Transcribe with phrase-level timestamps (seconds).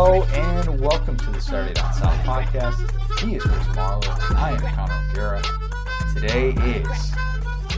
[0.00, 3.18] Hello and welcome to the Saturday Down South podcast.
[3.18, 4.32] He is Chris Marler.
[4.36, 5.42] I am Connor O'Gara.
[6.14, 7.12] Today is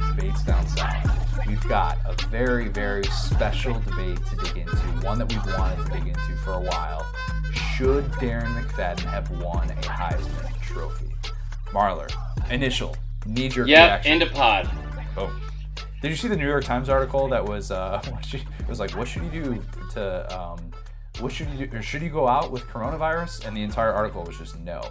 [0.06, 1.46] Debates Down South.
[1.46, 5.92] We've got a very, very special debate to dig into, one that we've wanted to
[5.92, 7.10] dig into for a while.
[7.54, 11.10] Should Darren McFadden have won a Heisman Trophy?
[11.68, 12.12] Marler,
[12.50, 14.12] initial knee-jerk Yep, reaction.
[14.12, 14.68] end of pod.
[15.14, 15.40] Boom.
[16.02, 18.78] Did you see the New York Times article that was uh, what should- it was
[18.78, 20.69] like, what should you do to um,
[21.20, 21.78] what should you do?
[21.78, 23.46] Or should you go out with coronavirus?
[23.46, 24.82] And the entire article was just no.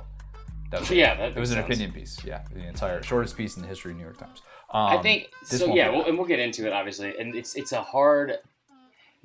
[0.71, 0.91] That was.
[0.91, 1.65] Yeah, that it was an sense.
[1.65, 2.23] opinion piece.
[2.23, 4.41] Yeah, the entire shortest piece in the history of New York Times.
[4.71, 5.73] Um, I think so.
[5.73, 7.17] Yeah, well, and we'll get into it obviously.
[7.17, 8.38] And it's it's a hard.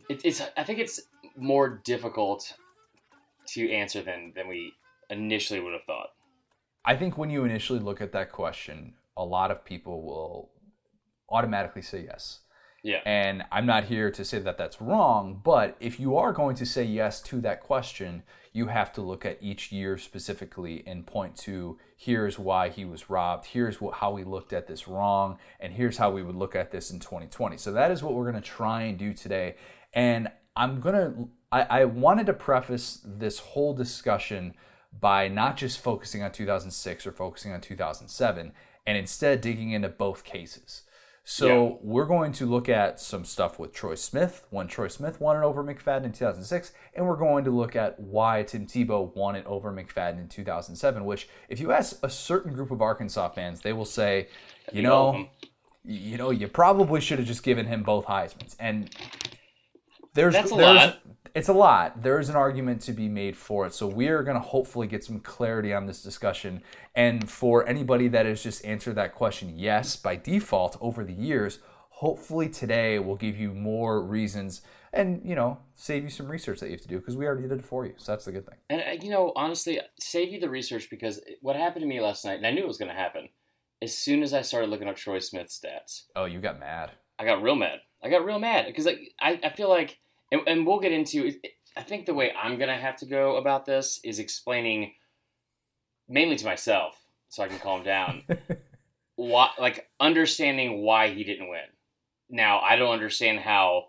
[0.08, 1.00] It, it's I think it's
[1.36, 2.54] more difficult
[3.48, 4.72] to answer than than we
[5.10, 6.08] initially would have thought.
[6.84, 10.50] I think when you initially look at that question, a lot of people will
[11.30, 12.40] automatically say yes.
[12.84, 13.00] Yeah.
[13.06, 16.66] And I'm not here to say that that's wrong, but if you are going to
[16.66, 21.34] say yes to that question, you have to look at each year specifically and point
[21.38, 25.72] to here's why he was robbed, here's what, how we looked at this wrong, and
[25.72, 27.56] here's how we would look at this in 2020.
[27.56, 29.56] So that is what we're going to try and do today.
[29.94, 34.54] And I'm going to, I, wanted to preface this whole discussion
[35.00, 38.52] by not just focusing on 2006 or focusing on 2007,
[38.86, 40.82] and instead digging into both cases.
[41.26, 45.38] So we're going to look at some stuff with Troy Smith when Troy Smith won
[45.38, 49.34] it over McFadden in 2006, and we're going to look at why Tim Tebow won
[49.34, 51.02] it over McFadden in 2007.
[51.06, 54.28] Which, if you ask a certain group of Arkansas fans, they will say,
[54.70, 55.26] you know,
[55.82, 58.54] you know, you probably should have just given him both Heisman's.
[58.60, 58.94] And
[60.12, 60.98] there's That's a there's, lot.
[61.34, 62.02] It's a lot.
[62.02, 63.74] There is an argument to be made for it.
[63.74, 66.62] So we are going to hopefully get some clarity on this discussion.
[66.94, 71.58] And for anybody that has just answered that question yes by default over the years,
[71.90, 74.62] hopefully today will give you more reasons
[74.92, 77.48] and you know save you some research that you have to do because we already
[77.48, 77.94] did it for you.
[77.96, 78.58] So that's the good thing.
[78.70, 82.24] And uh, you know, honestly, save you the research because what happened to me last
[82.24, 83.28] night, and I knew it was going to happen.
[83.82, 86.92] As soon as I started looking up Troy Smith's stats, Oh, you got mad.
[87.18, 87.80] I got real mad.
[88.02, 89.98] I got real mad because like, I, I feel like,
[90.34, 91.26] and, and we'll get into.
[91.26, 91.46] it-
[91.76, 94.94] I think the way I'm gonna have to go about this is explaining,
[96.08, 96.96] mainly to myself,
[97.28, 98.22] so I can calm down.
[99.16, 101.66] why, like understanding why he didn't win.
[102.30, 103.88] Now I don't understand how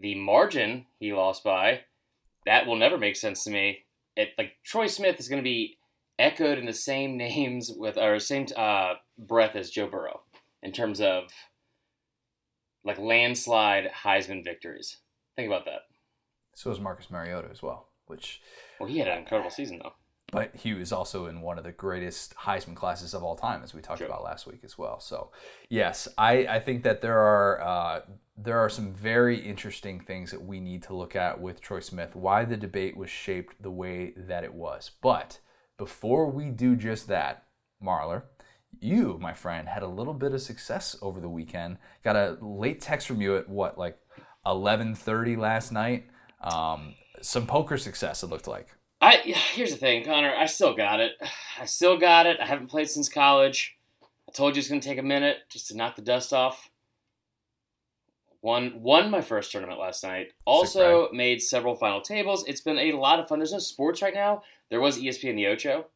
[0.00, 1.80] the margin he lost by.
[2.46, 3.84] That will never make sense to me.
[4.16, 5.78] It like Troy Smith is going to be
[6.18, 10.22] echoed in the same names with or same uh, breath as Joe Burrow
[10.62, 11.24] in terms of
[12.84, 14.98] like landslide Heisman victories.
[15.38, 15.82] Think about that.
[16.56, 18.42] So is Marcus Mariota as well, which
[18.80, 19.92] Well, he had an incredible season though.
[20.32, 23.72] but he was also in one of the greatest Heisman classes of all time, as
[23.72, 24.08] we talked True.
[24.08, 24.98] about last week as well.
[24.98, 25.30] So,
[25.70, 28.00] yes, I, I think that there are uh,
[28.36, 32.16] there are some very interesting things that we need to look at with Troy Smith,
[32.16, 34.90] why the debate was shaped the way that it was.
[35.00, 35.38] But
[35.76, 37.44] before we do just that,
[37.80, 38.24] Marler,
[38.80, 41.78] you, my friend, had a little bit of success over the weekend.
[42.02, 43.98] Got a late text from you at what, like
[44.48, 46.06] eleven thirty last night.
[46.40, 48.22] Um, some poker success.
[48.22, 48.68] It looked like.
[49.00, 49.16] I
[49.54, 50.34] here's the thing, Connor.
[50.34, 51.12] I still got it.
[51.60, 52.38] I still got it.
[52.40, 53.76] I haven't played since college.
[54.28, 56.70] I told you it's gonna take a minute just to knock the dust off.
[58.40, 60.28] Won won my first tournament last night.
[60.44, 62.44] Also made several final tables.
[62.46, 63.38] It's been a lot of fun.
[63.40, 64.42] There's no sports right now.
[64.70, 65.86] There was ESPN the Ocho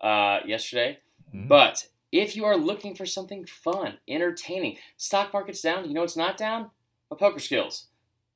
[0.00, 0.98] uh, yesterday,
[1.32, 1.46] Mhm.
[1.46, 5.86] but if you are looking for something fun, entertaining, stock market's down.
[5.86, 6.70] You know it's not down.
[7.08, 7.86] But poker skills.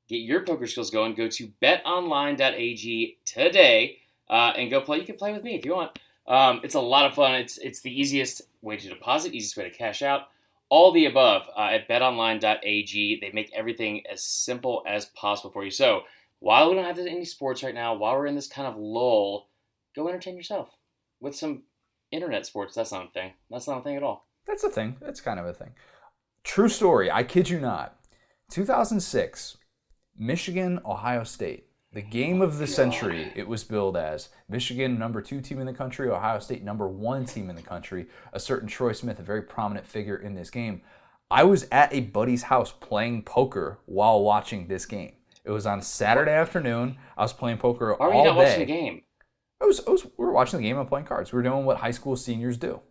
[0.07, 1.15] Get your poker skills going.
[1.15, 3.97] Go to betonline.ag today
[4.29, 4.99] uh, and go play.
[4.99, 5.99] You can play with me if you want.
[6.27, 7.35] Um, it's a lot of fun.
[7.35, 10.23] It's it's the easiest way to deposit, easiest way to cash out.
[10.69, 13.19] All the above uh, at betonline.ag.
[13.21, 15.71] They make everything as simple as possible for you.
[15.71, 16.01] So
[16.39, 19.47] while we don't have any sports right now, while we're in this kind of lull,
[19.95, 20.77] go entertain yourself
[21.19, 21.63] with some
[22.11, 22.75] internet sports.
[22.75, 23.33] That's not a thing.
[23.49, 24.27] That's not a thing at all.
[24.45, 24.97] That's a thing.
[25.01, 25.71] That's kind of a thing.
[26.43, 27.11] True story.
[27.11, 27.97] I kid you not.
[28.51, 29.57] 2006,
[30.17, 31.65] Michigan, Ohio State.
[31.93, 35.73] The game of the century, it was billed as Michigan, number two team in the
[35.73, 38.07] country, Ohio State, number one team in the country.
[38.33, 40.81] A certain Troy Smith, a very prominent figure in this game.
[41.31, 45.13] I was at a buddy's house playing poker while watching this game.
[45.43, 46.97] It was on Saturday afternoon.
[47.17, 48.43] I was playing poker Why were all you not day.
[48.43, 49.01] watching the game?
[49.61, 51.31] I was, I was, we were watching the game and playing cards.
[51.31, 52.81] We were doing what high school seniors do,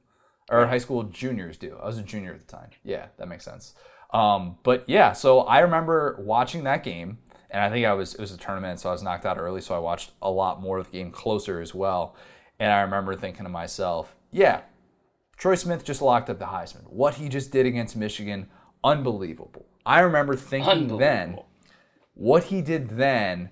[0.50, 1.78] or high school juniors do.
[1.80, 2.70] I was a junior at the time.
[2.82, 3.74] Yeah, that makes sense.
[4.16, 7.18] Um, but yeah, so I remember watching that game,
[7.50, 9.60] and I think I was it was a tournament, so I was knocked out early,
[9.60, 12.16] so I watched a lot more of the game closer as well.
[12.58, 14.62] And I remember thinking to myself, yeah,
[15.36, 16.90] Troy Smith just locked up the Heisman.
[16.90, 18.48] What he just did against Michigan,
[18.82, 19.66] unbelievable.
[19.84, 21.38] I remember thinking then,
[22.14, 23.50] what he did then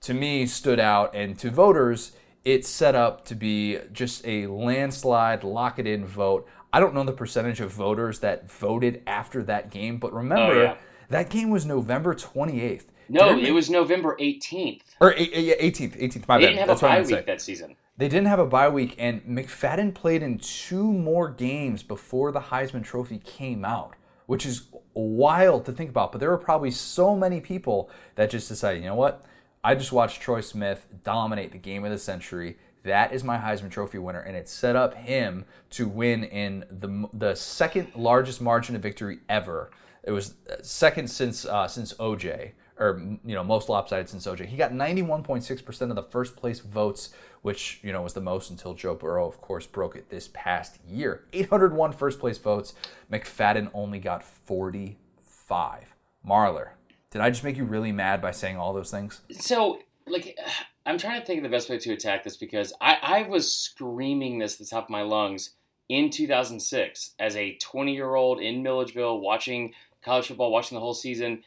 [0.00, 5.44] to me stood out, and to voters, it's set up to be just a landslide,
[5.44, 6.48] lock it in vote.
[6.76, 10.62] I don't know the percentage of voters that voted after that game, but remember, Oh,
[10.62, 10.74] yeah.
[11.08, 12.84] that game was November 28th.
[13.08, 14.82] No, Didn't it was November 18th.
[15.00, 16.28] or yeah, 18th, 18th.
[16.28, 16.48] My They bad.
[16.48, 17.22] didn't have That's a bye week say.
[17.22, 17.76] that season.
[17.96, 22.40] They didn't have a bye week, and McFadden played in two more games before the
[22.40, 23.94] Heisman Trophy came out,
[24.26, 26.12] which is wild to think about.
[26.12, 29.24] But there were probably so many people that just decided, you know what?
[29.64, 32.58] I just watched Troy Smith dominate the game of the century.
[32.86, 37.08] That is my Heisman Trophy winner, and it set up him to win in the
[37.12, 39.72] the second largest margin of victory ever.
[40.04, 44.46] It was uh, second since uh, since OJ, or you know most lopsided since OJ.
[44.46, 47.10] He got 91.6% of the first place votes,
[47.42, 50.78] which you know was the most until Joe Burrow, of course, broke it this past
[50.88, 51.24] year.
[51.32, 52.74] 801 first place votes.
[53.10, 55.96] McFadden only got 45.
[56.24, 56.68] Marler,
[57.10, 59.22] did I just make you really mad by saying all those things?
[59.32, 60.38] So, like,
[60.86, 63.52] I'm trying to think of the best way to attack this because I, I was
[63.52, 65.50] screaming this at the top of my lungs
[65.88, 70.94] in 2006 as a 20 year old in Milledgeville watching college football, watching the whole
[70.94, 71.42] season.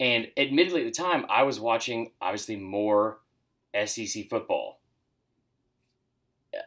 [0.00, 3.18] And admittedly, at the time, I was watching obviously more
[3.84, 4.80] SEC football.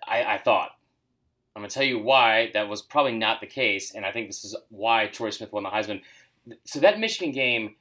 [0.07, 0.71] I, I thought.
[1.55, 3.93] I'm going to tell you why that was probably not the case.
[3.93, 6.01] And I think this is why Troy Smith won the Heisman.
[6.63, 7.75] So, that Michigan game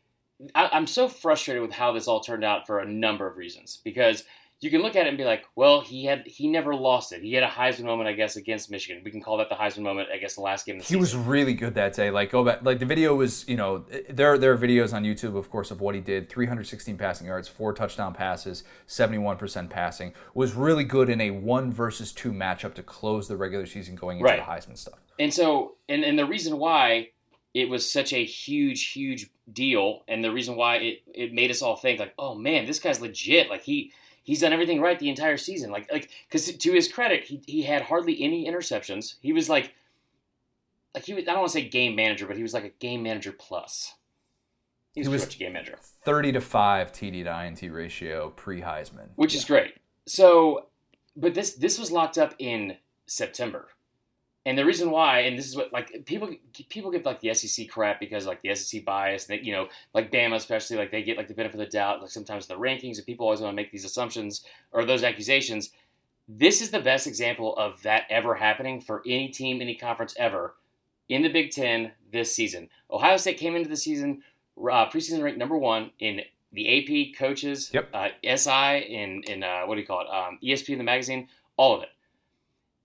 [0.54, 3.80] I, I'm so frustrated with how this all turned out for a number of reasons.
[3.84, 4.24] Because
[4.60, 7.20] you can look at it and be like, well, he had he never lost it.
[7.20, 9.02] He had a Heisman moment, I guess, against Michigan.
[9.04, 10.88] We can call that the Heisman moment, I guess, the last game of the He
[10.94, 11.00] season.
[11.00, 12.12] was really good that day.
[12.12, 15.36] Like go back, like the video was, you know, there there are videos on YouTube,
[15.36, 16.28] of course, of what he did.
[16.28, 20.12] 316 passing yards, four touchdown passes, 71% passing.
[20.34, 24.18] Was really good in a one versus two matchup to close the regular season going
[24.18, 24.38] into Right.
[24.38, 25.00] the Heisman stuff.
[25.18, 27.08] And so, and, and the reason why
[27.54, 31.60] it was such a huge, huge deal, and the reason why it, it made us
[31.62, 33.50] all think like, oh man, this guy's legit.
[33.50, 35.70] Like he he's done everything right the entire season.
[35.70, 39.14] Like like because to his credit, he he had hardly any interceptions.
[39.20, 39.75] He was like
[40.94, 42.69] like he was I don't want to say game manager, but he was like a
[42.70, 43.94] game manager plus.
[44.94, 45.78] He was, He was- a game manager.
[46.05, 49.08] 30 to 5 TD to INT ratio pre Heisman.
[49.16, 49.75] which is great.
[50.06, 50.66] So,
[51.16, 52.76] but this this was locked up in
[53.06, 53.69] September,
[54.44, 56.28] and the reason why, and this is what like people
[56.68, 60.10] people get like the SEC crap because like the SEC bias, that you know like
[60.10, 62.96] Bama especially like they get like the benefit of the doubt like sometimes the rankings
[62.96, 65.70] and people always want to make these assumptions or those accusations.
[66.28, 70.54] This is the best example of that ever happening for any team, any conference ever
[71.08, 72.68] in the Big Ten this season.
[72.90, 74.22] Ohio State came into the season
[74.58, 76.20] uh, preseason ranked number one in
[76.52, 77.88] the AP coaches, Yep.
[77.94, 80.08] uh, SI, in in uh, what do you call it?
[80.08, 81.88] Um, ESPN, the magazine, all of it.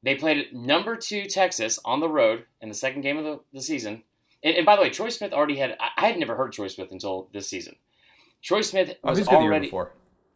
[0.04, 3.62] They played number two Texas on the road in the second game of the, the
[3.62, 4.04] season.
[4.44, 5.76] And, and by the way, Troy Smith already had.
[5.80, 7.76] I, I had never heard Troy Smith until this season.
[8.44, 9.68] Troy Smith Oh, was he's good the year already.
[9.68, 9.94] before.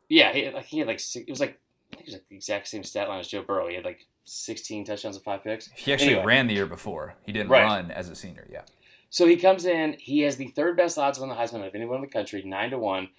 [0.10, 1.60] Yeah, he, he had like it was like
[1.94, 3.68] I think it was like the exact same stat line as Joe Burrow.
[3.68, 5.70] He had like 16 touchdowns and five picks.
[5.76, 6.26] He actually Anyway.
[6.26, 7.16] ran the year before.
[7.26, 7.64] He didn't Right.
[7.64, 8.48] run as a senior.
[8.52, 8.62] Yeah.
[9.10, 9.96] So he comes in.
[10.00, 12.72] He has the third best odds on the Heisman of anyone in the country, nine
[12.72, 13.10] to one.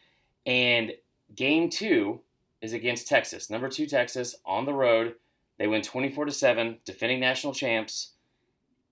[0.47, 0.93] And
[1.35, 2.21] game two
[2.61, 5.15] is against Texas, number two Texas on the road.
[5.63, 8.15] They win twenty four to seven, defending national champs.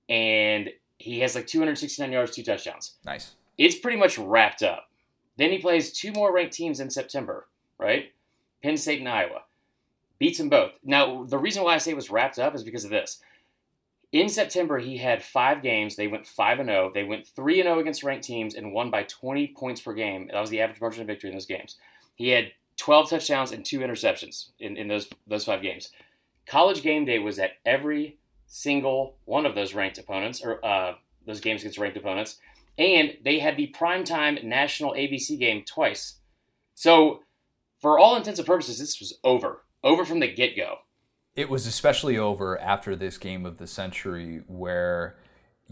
[0.09, 2.93] And he has like two hundred sixty nine yards, two touchdowns.
[3.05, 3.33] Nice.
[3.59, 4.89] It's pretty much wrapped up.
[5.37, 8.13] Then he plays two more ranked teams in September, right?
[8.63, 9.41] Penn State and Iowa.
[10.21, 10.71] Beats them both.
[10.85, 13.21] Now, the reason why I say it was wrapped up is because of this.
[14.13, 15.97] In September, he had five games.
[15.97, 16.93] They went 5 and 0.
[16.95, 20.29] They went 3 and 0 against ranked teams and won by 20 points per game.
[20.31, 21.79] That was the average margin of victory in those games.
[22.15, 25.91] He had 12 touchdowns and two interceptions in, in those, those five games.
[26.51, 31.39] College game day was at every single one of those ranked opponents, or uh, those
[31.39, 32.41] games against ranked opponents.
[32.77, 36.17] And they had the primetime national ABC game twice.
[36.75, 37.21] So,
[37.81, 39.63] for all intents and purposes, this was over.
[39.85, 40.79] Over from the get go.
[41.37, 45.21] It was especially over after this game of the century where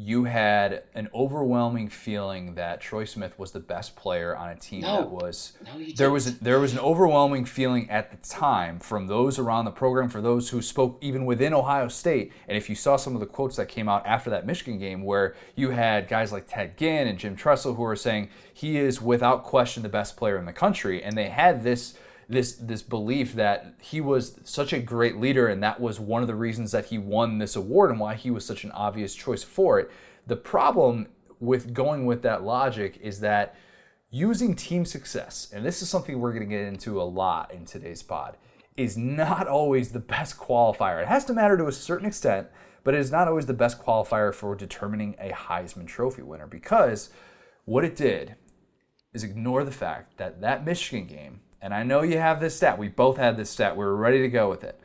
[0.01, 4.83] you had an overwhelming feeling that Troy Smith was the best player on a team
[4.83, 4.99] No.
[4.99, 6.13] that was No, there didn't.
[6.13, 10.21] was there was an overwhelming feeling at the time from those around the program for
[10.21, 13.57] those who spoke even within Ohio State and if you saw some of the quotes
[13.57, 17.19] that came out after that Michigan game where you had guys like Ted Ginn and
[17.19, 21.03] Jim Tressel who were saying he is without question the best player in the country
[21.03, 21.95] and they had this
[22.29, 26.29] this this belief that he was such a great leader and that was one of
[26.29, 29.43] the reasons that he won this award and why he was such an obvious choice
[29.43, 29.91] for it.
[30.27, 31.09] The problem
[31.41, 33.55] with going with that logic is that
[34.11, 37.65] using team success, and this is something we're going to get into a lot in
[37.65, 38.37] today's pod,
[38.77, 41.03] is not always the best qualifier.
[41.03, 42.49] It has to matter to a certain extent,
[42.85, 47.11] but it is not always the best qualifier for determining a Heisman Trophy winner because
[47.65, 48.37] what it did
[49.13, 52.79] is ignore the fact that that Michigan game and I know you have this stat.
[52.79, 53.77] We both had this stat.
[53.77, 54.81] We were ready to go with it.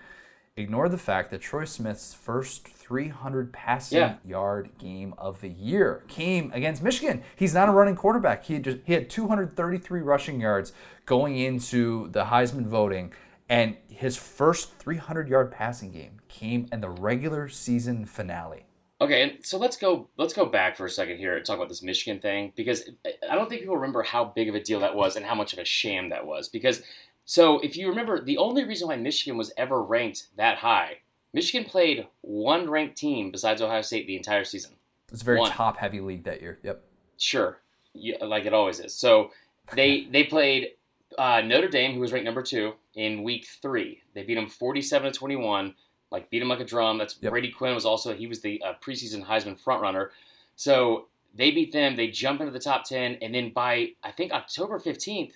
[0.56, 4.16] Ignore the fact that Troy Smith's first 300 passing Yeah.
[4.24, 7.24] yard game of the year came against Michigan.
[7.36, 8.44] He's not a running quarterback.
[8.44, 10.72] He had just he had 233 rushing yards
[11.08, 13.14] going into the Heisman voting,
[13.50, 18.66] and his first 300 yard passing game came in the regular season finale.
[19.04, 21.68] Okay, and so let's go let's go back for a second here and talk about
[21.68, 22.90] this Michigan thing because
[23.30, 25.52] I don't think people remember how big of a deal that was and how much
[25.52, 26.48] of a sham that was.
[26.48, 26.82] Because
[27.26, 31.00] so if you remember, the only reason why Michigan was ever ranked that high,
[31.34, 34.72] Michigan played one ranked team besides Ohio State the entire season.
[35.12, 35.52] It's a very One.
[35.52, 36.60] top heavy league that year.
[36.64, 36.82] Yep.
[37.18, 37.58] Sure,
[37.94, 38.96] yeah, like it always is.
[38.96, 39.32] So
[39.76, 40.70] they they played
[41.18, 44.02] uh, Notre Dame, who was ranked number two, in week three.
[44.16, 45.76] They beat them forty-seven to twenty-one.
[46.14, 47.00] Like beat them like a drum.
[47.00, 47.32] That's Yep.
[47.32, 50.10] Brady Quinn was also he was the uh, preseason Heisman frontrunner.
[50.56, 51.96] So they beat them.
[51.96, 55.36] They jump into the top ten, and then by I think October fifteenth,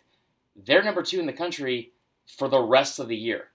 [0.55, 1.91] they're number two in the country
[2.27, 3.47] for the rest of the year.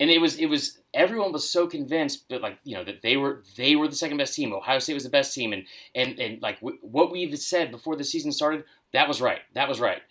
[0.00, 3.16] And it was it was everyone was so convinced that like you know that they
[3.16, 4.52] were they were the second best team.
[4.52, 7.94] Ohio State was the best team, and and and like w- what we've said before
[7.94, 9.40] the season started, that was right.
[9.52, 10.02] That was right.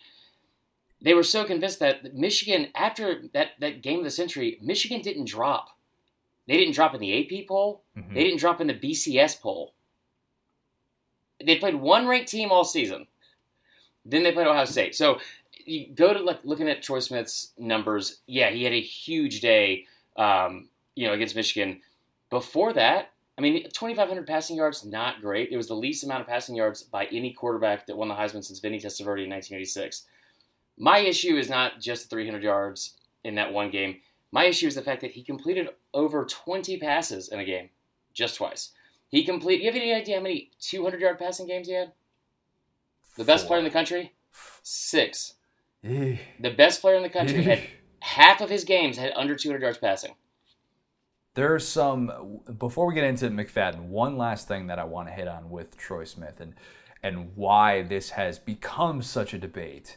[1.02, 5.26] They were so convinced that Michigan, after that that game of the century, Michigan didn't
[5.26, 5.70] drop.
[6.46, 7.82] They didn't drop in the AP poll.
[7.96, 8.14] Mhm.
[8.14, 9.74] They didn't drop in the BCS poll.
[11.44, 13.06] They played one ranked team all season.
[14.04, 14.94] Then they played Ohio State.
[14.94, 15.18] So
[15.64, 18.20] you go to like looking at Troy Smith's numbers.
[18.26, 19.86] Yeah, he had a huge day,
[20.16, 21.80] um, you know, against Michigan.
[22.30, 25.50] Before that, I mean, 2,500 passing yards, not great.
[25.50, 28.44] It was the least amount of passing yards by any quarterback that won the Heisman
[28.44, 30.06] since Vinny Testaverde in 1986.
[30.76, 34.00] My issue is not just the 300 yards in that one game.
[34.34, 37.68] My issue is the fact that he completed over 20 passes in a game,
[38.12, 38.72] just twice.
[39.08, 39.60] He complete.
[39.60, 41.92] You have any idea how many 200 yard passing games he had?
[43.16, 44.12] The best player in the country,
[44.64, 45.34] six.
[45.84, 46.16] Eh.
[46.40, 47.60] The best player in the country had
[48.00, 50.16] half of his games had under 200 yards passing.
[51.34, 53.82] There are some before we get into McFadden.
[53.82, 56.54] One last thing that I want to hit on with Troy Smith and
[57.04, 59.96] and why this has become such a debate.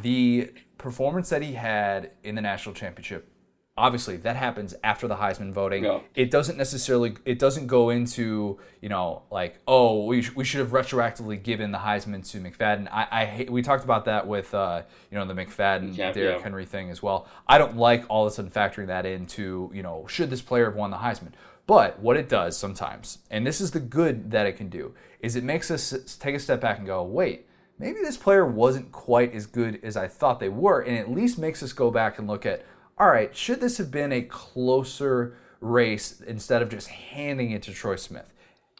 [0.00, 3.28] The performance that he had in the national championship,
[3.76, 5.84] obviously that happens after the Heisman voting.
[5.84, 6.00] Yeah.
[6.14, 10.60] It doesn't necessarily it doesn't go into you know like oh we, sh- we should
[10.60, 12.88] have retroactively given the Heisman to McFadden.
[12.90, 16.38] I, I hate, we talked about that with uh, you know the McFadden Yeah, Derrick
[16.38, 16.42] yeah.
[16.42, 17.28] Henry thing as well.
[17.46, 20.66] I don't like all of a sudden factoring that into, you know, should this player
[20.66, 21.32] have won the Heisman?
[21.66, 25.36] But what it does sometimes, and this is the good that it can do, is
[25.36, 27.46] it makes us take a step back and go, wait,
[27.82, 31.36] maybe this player wasn't quite as good as I thought they were, and at least
[31.36, 32.64] makes us go back and look at,
[32.96, 37.72] all right, should this have been a closer race instead of just handing it to
[37.72, 38.32] Troy Smith?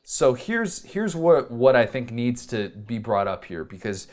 [0.05, 4.07] So here's here's what what I think needs to be brought up here because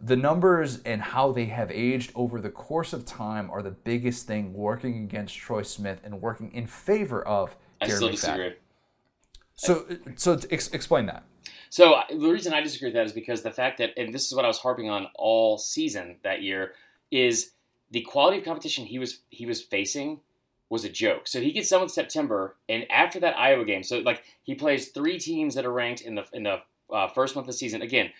[0.00, 4.26] the numbers and how they have aged over the course of time are the biggest
[4.26, 8.54] thing working against Troy Smith and working in favor of I still disagree.
[9.54, 11.24] So so ex- explain that.
[11.72, 14.34] So the reason I disagree with that is because the fact that, and this is
[14.34, 16.72] what I was harping on all season that year,
[17.10, 17.52] is
[17.90, 20.20] the quality of competition he was he was facing
[20.68, 21.26] was a joke.
[21.26, 25.18] So he gets with September, and after that Iowa game, so like he plays three
[25.18, 26.58] teams that are ranked in the in the
[26.92, 27.80] uh, first month of the season.
[27.80, 28.10] Again,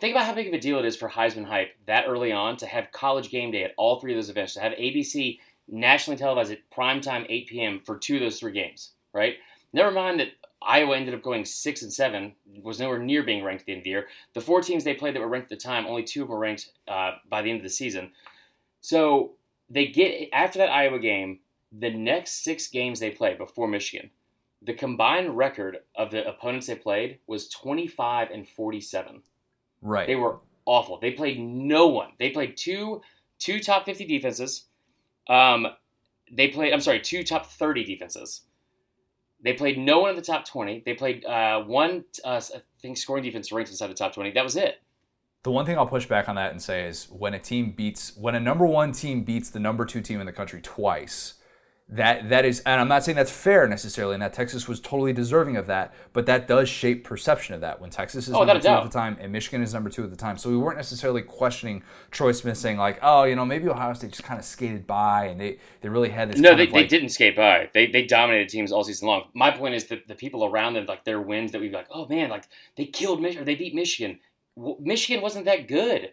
[0.00, 2.56] think about how big of a deal it is for Heisman hype that early on
[2.56, 5.38] to have College Game Day at all three of those events, to have ABC
[5.68, 7.82] nationally televised at prime time 8 p.m.
[7.84, 9.34] for two of those three games, right?
[9.74, 10.28] Never mind that
[10.66, 13.80] Iowa ended up going six and seven, was nowhere near being ranked at the end
[13.80, 14.06] of the year.
[14.34, 16.34] The four teams they played that were ranked at the time, only two of them
[16.34, 18.12] were ranked uh, by the end of the season.
[18.80, 19.32] So
[19.70, 21.40] they get after that Iowa game,
[21.72, 24.10] the next six games they play before Michigan,
[24.60, 29.22] the combined record of the opponents they played was 25 and 47.
[29.80, 30.06] Right.
[30.06, 30.98] They were awful.
[31.00, 32.10] They played no one.
[32.18, 33.02] They played two
[33.38, 34.66] two top 50 defenses.
[35.28, 35.66] Um,
[36.30, 36.72] they played.
[36.72, 38.42] I'm sorry, two top 30 defenses.
[39.42, 40.82] They played no one in the top 20.
[40.84, 44.32] They played uh, one, uh, I think, scoring defense ranked inside the top 20.
[44.32, 44.80] That was it.
[45.42, 48.16] The one thing I'll push back on that and say is when a team beats
[48.16, 51.34] when a number one team beats the number two team in the country twice,
[51.92, 55.12] that that is and I'm not saying that's fair necessarily, and that Texas was totally
[55.12, 58.62] deserving of that, but that does shape perception of that when Texas is Oh, number
[58.62, 60.38] two at the time and Michigan is number two at the time.
[60.38, 64.12] So we weren't necessarily questioning Troy Smith saying like, oh, you know, maybe Ohio State
[64.12, 66.86] just kind of skated by and they, they really had this No, they, of they
[66.86, 67.68] didn't skate by.
[67.74, 69.24] They, they dominated teams all season long.
[69.34, 71.88] My point is that the people around them, like their wins, that we'd be like,
[71.90, 72.44] oh man, like
[72.76, 74.18] they killed Michigan, or they beat Michigan.
[74.80, 76.12] Michigan wasn't that good.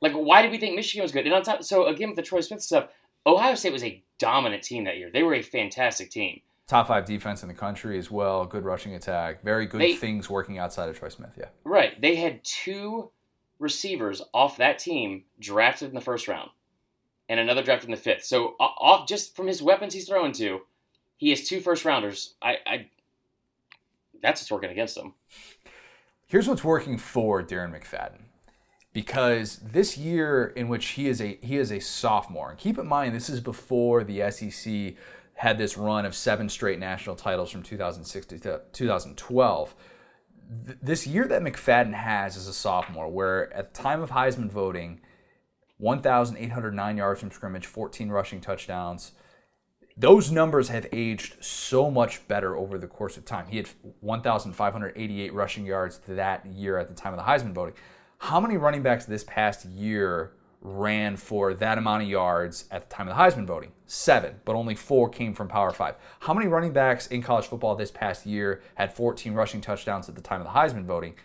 [0.00, 1.26] Like, why did we think Michigan was good?
[1.26, 2.88] And on top, so again with the Troy Smith stuff,
[3.26, 5.10] Ohio State was a dominant team that year.
[5.10, 6.40] They were a fantastic team.
[6.68, 10.30] top five defense in the country as well, good rushing attack, very good They- things
[10.30, 11.32] working outside of Troy Smith.
[11.36, 11.48] Yeah.
[11.64, 12.00] Right.
[12.00, 13.10] They had two
[13.58, 16.50] receivers off that team drafted in the first round.
[17.28, 18.24] and another drafted in the fifth.
[18.24, 20.62] So off just from his weapons he's throwing to,
[21.16, 22.34] he has two first rounders.
[22.42, 22.86] I, I
[24.20, 25.14] that's what's working against him.
[26.26, 28.22] Here's what's working for Darren McFadden.
[28.92, 32.86] Because this year in which he is a he is a sophomore, and keep in
[32.86, 34.94] mind this is before the SEC
[35.34, 39.74] had this run of seven straight national titles from 2006 to 2012.
[40.82, 45.00] This year that McFadden has as a sophomore, where at the time of Heisman voting,
[45.78, 49.12] 1,809 yards from scrimmage, 14 rushing touchdowns.
[49.96, 53.46] Those numbers have aged so much better over the course of time.
[53.48, 53.68] He had
[54.00, 57.74] 1,588 rushing yards that year at the time of the Heisman voting.
[58.26, 62.94] How many running backs this past year ran for that amount of yards at the
[62.94, 63.72] time of the Heisman voting?
[63.88, 65.96] Seven, but only four came from Power Five.
[66.20, 70.14] How many running backs in college football this past year had 14 rushing touchdowns at
[70.14, 71.16] the time of the Heisman voting?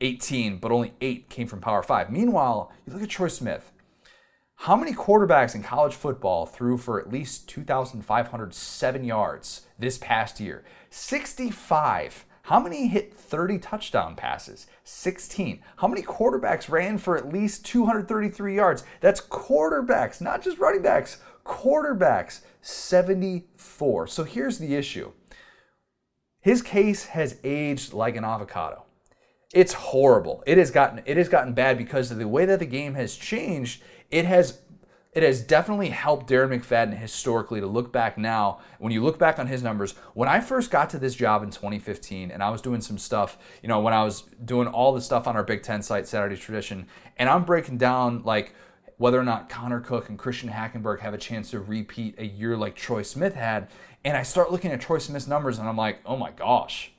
[0.00, 2.08] 18, but only eight came from Power Five.
[2.08, 3.70] Meanwhile, you look at Troy Smith.
[4.60, 10.64] How many quarterbacks in college football threw for at least 2,507 yards this past year?
[10.88, 12.24] 65.
[12.46, 14.68] How many hit 30 touchdown passes?
[14.84, 15.64] 16.
[15.78, 18.84] How many quarterbacks ran for at least 233 yards?
[19.00, 21.18] That's quarterbacks, not just running backs.
[21.44, 24.06] Quarterbacks, 74.
[24.06, 25.10] So here's the issue
[26.40, 28.84] his case has aged like an avocado.
[29.52, 30.44] It's horrible.
[30.46, 33.16] It has gotten it has gotten bad because of the way that the game has
[33.16, 33.82] changed.
[34.12, 34.60] It has
[35.16, 38.60] it has definitely helped Darren McFadden historically to look back now.
[38.78, 41.48] When you look back on his numbers, when I first got to this job in
[41.48, 45.00] 2015 and I was doing some stuff, you know, when I was doing all the
[45.00, 48.52] stuff on our Big Ten site, Saturday Tradition, and I'm breaking down like
[48.98, 52.54] whether or not Connor Cook and Christian Hackenberg have a chance to repeat a year
[52.54, 53.68] like Troy Smith had.
[54.04, 56.92] And I start looking at Troy Smith's numbers and I'm like, oh my gosh,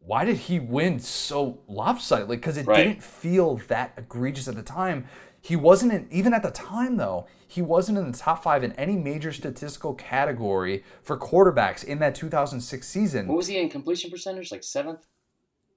[0.00, 2.36] why did he win so lopsidedly?
[2.36, 2.82] Because it right.
[2.82, 5.06] didn't feel that egregious at the time.
[5.48, 8.72] He wasn't in, even at the time though, he wasn't in the top five in
[8.72, 13.26] any major statistical category for quarterbacks in that 2006 season.
[13.26, 14.52] What was he in completion percentage?
[14.52, 15.06] Like seventh?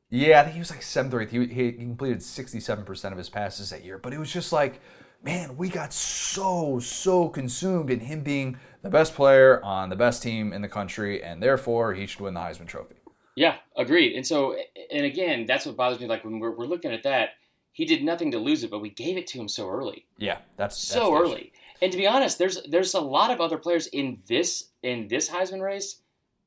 [0.10, 1.32] Yeah, I think he was like seventh or eighth.
[1.32, 3.98] He, he completed 67% of his passes that year.
[3.98, 4.82] But it was just like,
[5.24, 10.22] man, we got so, so consumed in him being the best player on the best
[10.22, 12.96] team in the country, and therefore he should win the Heisman Trophy.
[13.38, 14.18] Yeah, agreed.
[14.18, 14.58] And so,
[14.92, 16.08] and again, that's what bothers me.
[16.08, 17.30] Like when we're, we're looking at that,
[17.72, 20.06] he did nothing to lose it, but we gave it to him so early.
[20.18, 21.54] Yeah, that's, that's so early.
[21.82, 25.30] And to be honest, there's there's a lot of other players in this in this
[25.30, 26.02] Heisman race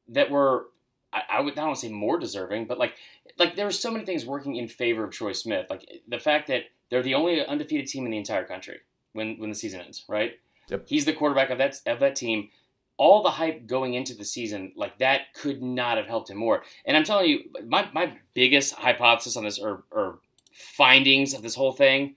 [0.08, 0.66] that were
[1.12, 2.94] I, I would not want to say more deserving, but like
[3.38, 5.66] like there were so many things working in favor of Troy Smith.
[5.70, 8.80] Like the fact that they're the only undefeated team in the entire country
[9.12, 10.38] when when the season ends, right?
[10.68, 10.84] Yep.
[10.86, 12.50] He's the quarterback of that of that team.
[12.96, 16.62] All the hype going into the season, like that, could not have helped him more.
[16.84, 20.20] And I'm telling you, my, my biggest hypothesis on this, or, or
[20.54, 22.14] findings of this whole thing.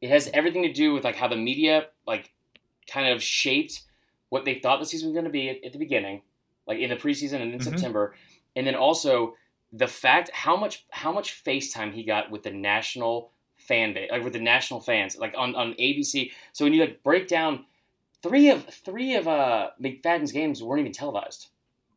[0.00, 2.32] It has everything to do with like how the media like
[2.86, 3.82] kind of shaped
[4.28, 6.22] what they thought the season was going to be at, at, the beginning,
[6.66, 7.70] like in the preseason and in mm-hmm.
[7.70, 8.14] September,
[8.54, 9.34] and then also
[9.72, 14.22] the fact how much how much FaceTime he got with the national fan base, like
[14.22, 16.30] with the national fans, like on, on ABC.
[16.52, 17.64] So when you like break down
[18.22, 21.48] three of three of uh McFadden's games weren't even televised.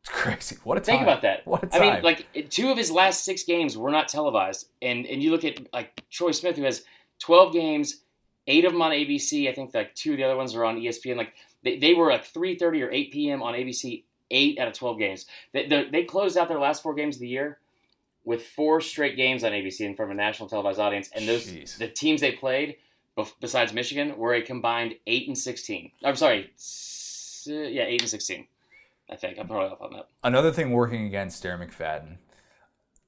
[0.02, 0.56] It's crazy.
[0.64, 0.96] What a time.
[0.96, 1.46] Think about that.
[1.46, 1.82] What a time.
[1.82, 5.30] I mean, like two of his last six games were not televised, and and you
[5.30, 6.84] look at like Troy Smith, who has
[7.20, 8.02] twelve games,
[8.48, 9.48] eight of them on ABC.
[9.48, 11.16] I think like two of the other ones are on ESPN.
[11.16, 13.42] Like they, they were like three thirty or eight p.m.
[13.42, 14.04] on ABC.
[14.34, 15.26] Eight out of twelve games.
[15.52, 17.58] They, they, they closed out their last four games of the year
[18.24, 21.46] with four straight games on ABC in front of a national televised audience, and those
[21.46, 21.76] Jeez.
[21.76, 22.76] the teams they played
[23.40, 25.92] besides Michigan were a combined eight and sixteen.
[26.02, 26.50] I'm sorry,
[27.46, 28.46] yeah, eight and sixteen.
[29.12, 30.08] I think I'm probably off on that.
[30.24, 32.16] Another thing working against Darren McFadden,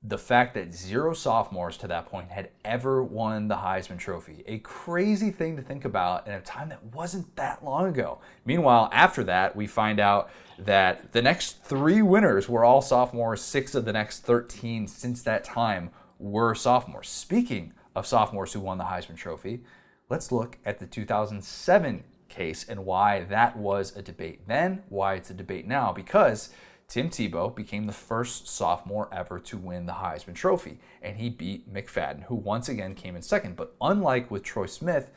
[0.03, 4.45] the fact that zero sophomores to that point had ever won the Heisman Trophy.
[4.47, 8.19] A crazy thing to think about in a time that wasn't that long ago.
[8.45, 13.41] Meanwhile, after that, we find out that the next three winners were all sophomores.
[13.41, 15.89] Six of the next 13 since that time
[16.19, 17.09] were sophomores.
[17.09, 19.65] Speaking of sophomores who won the Heisman Trophy,
[20.11, 25.31] let's look at the 2007 case and why that was a debate then, why it's
[25.31, 26.51] a debate now, because
[26.89, 31.73] Tim Tebow became the first sophomore ever to win the Heisman Trophy, and he beat
[31.73, 33.57] McFadden, who once again came in second.
[33.57, 35.11] But unlike with Troy Smith,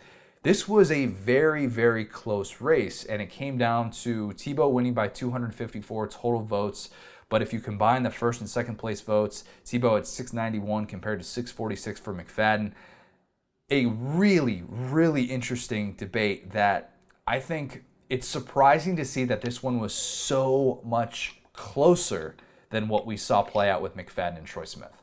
[0.44, 5.08] this was a very, very close race, and it came down to Tebow winning by
[5.10, 6.90] 254 total votes.
[7.30, 11.26] But if you combine the first and second place votes, Tebow at 691 compared to
[11.26, 12.72] 646 for McFadden.
[13.70, 16.97] A really, really interesting debate that
[17.28, 22.36] I think it's surprising to see that this one was so much closer
[22.70, 25.02] than what we saw play out with McFadden and Troy Smith.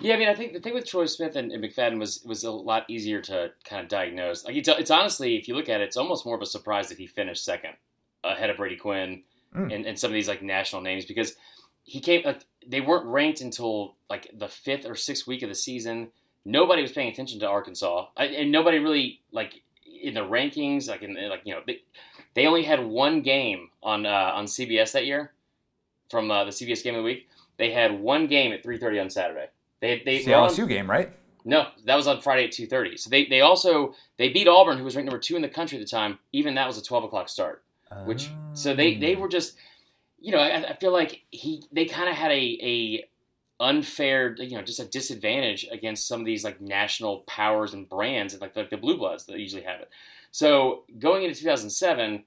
[0.00, 2.42] Yeah, I mean, I think the thing with Troy Smith and, and McFadden was was
[2.44, 4.44] a lot easier to kind of diagnose.
[4.44, 6.88] Like, it's, it's honestly, if you look at it, it's almost more of a surprise
[6.88, 7.74] that he finished second
[8.24, 9.22] ahead of Brady Quinn
[9.54, 9.72] Mm.
[9.72, 11.34] and, and some of these like national names because
[11.84, 15.54] he came like they weren't ranked until like the fifth or sixth week of the
[15.54, 16.10] season.
[16.44, 19.62] Nobody was paying attention to Arkansas, I, and nobody really like
[20.04, 21.80] in the rankings, like in like you know they,
[22.34, 25.32] they only had one game on uh, on CBS that year
[26.10, 27.28] from uh, the CBS game of the week.
[27.56, 29.46] They had one game at three thirty on Saturday.
[29.80, 31.12] They they the were on- LSU game, right?
[31.46, 32.96] no, that was on Friday at two thirty.
[32.96, 35.78] So they they also they beat Auburn, who was ranked number two in the country
[35.78, 36.18] at the time.
[36.32, 37.62] Even that was a twelve o'clock start.
[38.06, 39.56] Which so they they Um, were just
[40.20, 43.04] you know I, I feel like he they kind of had a a
[43.64, 48.34] unfair you know just a disadvantage against some of these like national powers and brands
[48.34, 49.88] and like like the blue bloods that usually have it.
[50.30, 52.24] So going into two thousand seven.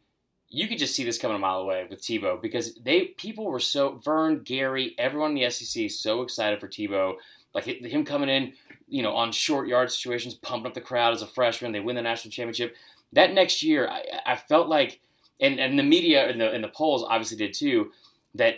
[0.49, 3.59] You could just see this coming a mile away with Tebow because they people were
[3.59, 7.15] so Verne, Gary, everyone in the SEC so excited for Tebow,
[7.53, 8.53] like him coming in,
[8.87, 11.73] you know, on short yard situations, pumping up the crowd as a freshman.
[11.73, 12.77] They win the national championship.
[13.11, 15.01] That next year, I, I felt like,
[15.41, 17.91] and, and the media and the and the polls obviously did too,
[18.35, 18.55] that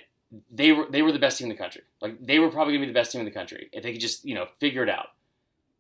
[0.52, 1.82] they were they were the best team in the country.
[2.02, 4.02] Like they were probably gonna be the best team in the country if they could
[4.02, 5.08] just you know figure it out.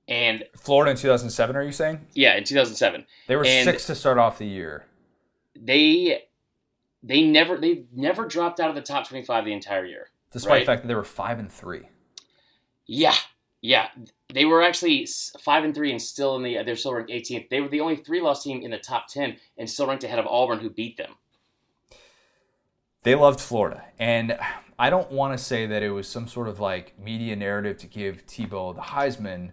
[0.07, 1.55] And Florida in 2007.
[1.55, 4.85] Are you saying yeah, in 2007, they were And- six to start off the year?
[5.62, 6.23] they
[7.03, 10.09] they never they never dropped out of the top 25 the entire year.
[10.31, 10.59] Despite Right.
[10.62, 11.83] the fact that they were five and three.
[12.85, 13.15] Yeah,
[13.62, 13.89] yeah.
[14.33, 15.07] They were actually
[15.39, 16.63] five and three and still in the.
[16.63, 17.49] They're still ranked 18th.
[17.49, 20.19] They were the only three loss team in the top 10 and still ranked ahead
[20.19, 21.15] of Auburn, who beat them.
[23.10, 23.84] They loved Florida.
[23.98, 24.38] And
[24.78, 27.88] I don't want to say that it was some sort of like media narrative to
[27.88, 29.50] give Tebow the Heisman,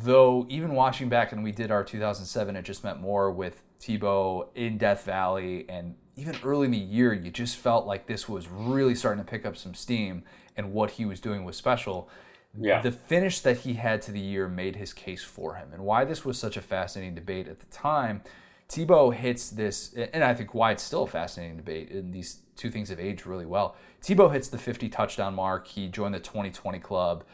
[0.00, 4.46] though even watching back and we did our 2007, it just meant more with Tebow
[4.54, 8.46] in Death Valley and even early in the year, you just felt like this was
[8.46, 10.22] really starting to pick up some steam
[10.56, 12.08] and what he was doing was special.
[12.56, 12.82] Yeah.
[12.82, 15.70] The finish that he had to the year made his case for him.
[15.72, 18.22] And why this was such a fascinating debate at the time,
[18.68, 22.70] Tebow hits this, and I think why it's still a fascinating debate, in these two
[22.70, 23.76] things have aged really well.
[24.02, 25.66] Tebow hits the 50 touchdown mark.
[25.66, 27.24] He joined the 2020 club.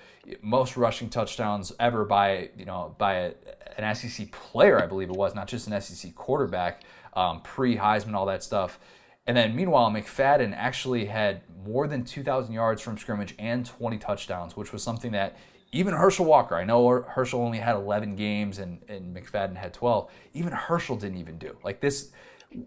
[0.42, 3.32] Most rushing touchdowns ever by you know by a,
[3.76, 6.82] an SEC player, I believe it was, not just an SEC quarterback.
[7.14, 8.78] Um, Pre Heisman, all that stuff.
[9.26, 14.56] And then meanwhile, McFadden actually had more than 2,000 yards from scrimmage and 20 touchdowns,
[14.56, 15.36] which was something that
[15.70, 20.10] even Herschel Walker, I know Herschel only had 11 games and, and McFadden had 12,
[20.32, 21.56] even Herschel didn't even do.
[21.62, 22.10] Like this,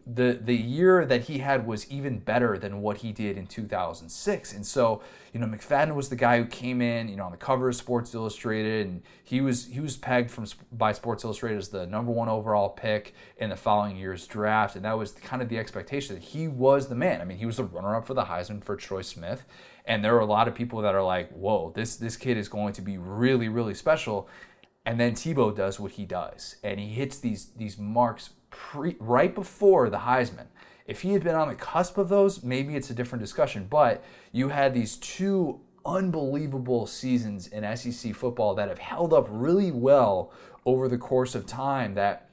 [0.06, 4.54] the the year that he had was even better than what he did in 2006.
[4.54, 5.02] And so,
[5.34, 7.76] you know, McFadden was the guy who came in, you know, on the cover of
[7.76, 12.12] Sports Illustrated, and he was he was pegged from by Sports Illustrated as the number
[12.12, 16.16] one overall pick in the following year's draft, and that was kind of the expectation
[16.16, 17.20] that he was the man.
[17.20, 19.46] I mean, he was the runner-up for the Heisman for Troy Smith,
[19.86, 22.50] and there are a lot of people that are like, "Whoa, this this kid is
[22.50, 24.30] going to be really really special."
[24.86, 29.34] And then Tebow does what he does, and he hits these these marks pre, right
[29.34, 30.48] before the Heisman.
[30.86, 33.66] If he had been on the cusp of those, maybe it's a different discussion.
[33.70, 39.72] But you had these two unbelievable seasons in SEC football that have held up really
[39.72, 40.32] well
[40.66, 41.96] over the course of time.
[41.96, 42.30] That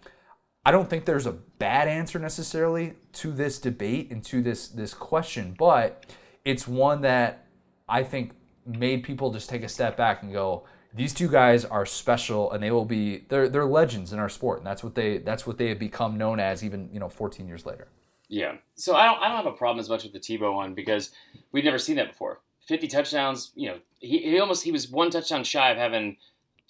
[0.64, 4.92] I don't think there's a bad answer necessarily to this debate and to this this
[4.92, 6.04] question, but
[6.44, 7.46] it's one that
[7.88, 8.33] I think
[8.66, 10.64] made people just take a step back and go,
[10.98, 14.58] these two guys are special and they will be they're they're legends in our sport
[14.58, 17.46] and that's what they that's what they have become known as even you know 14
[17.46, 17.88] years later
[18.28, 18.56] Yeah.
[18.74, 21.11] So I don't I don't have a problem as much with the Tebow one because
[21.52, 22.40] we've never seen that before.
[22.66, 26.18] 50 touchdowns, you know, he, he almost he was one touchdown shy of having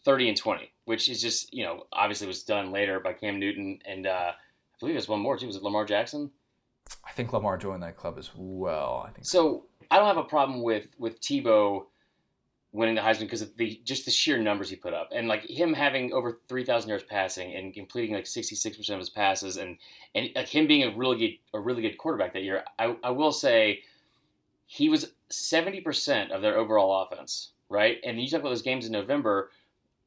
[0.05, 3.81] 30 and 20, which is just, you know, obviously was done later by Cam Newton
[3.85, 5.49] and uh, I believe there's one more too.
[5.49, 6.31] Was it Lamar Jackson?
[7.05, 10.25] i think lamar joined that club as well i think So I don't have a
[10.25, 11.87] problem with with Tebow
[12.73, 15.49] winning the Heisman because of the just the sheer numbers he put up, and like
[15.49, 19.11] him having over three thousand yards passing and completing like sixty six percent of his
[19.11, 19.79] passes, and
[20.15, 22.65] and like him being a really good a really good quarterback that year.
[22.79, 23.81] I I will say
[24.67, 27.99] he was seventy percent of their overall offense, right?
[28.05, 29.51] And you talk about those games in November.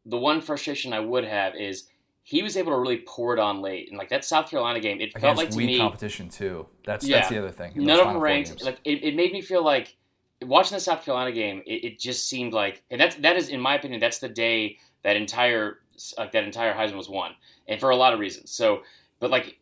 [0.06, 1.88] The one frustration I would have is
[2.24, 5.02] he was able to really pour it on late, and like that South Carolina game,
[5.02, 7.18] it felt like to weak me competition too that's Yeah.
[7.18, 8.64] that's the other thing none of them ranked.
[8.64, 9.96] Like it, it made me feel like
[10.44, 11.62] watching the South Carolina game.
[11.66, 14.78] It, it just seemed like, and that's that is in my opinion, that's the day
[15.04, 15.80] that entire
[16.18, 17.32] like that entire Heisman was won,
[17.68, 18.52] and for a lot of reasons.
[18.52, 18.82] So,
[19.20, 19.60] but like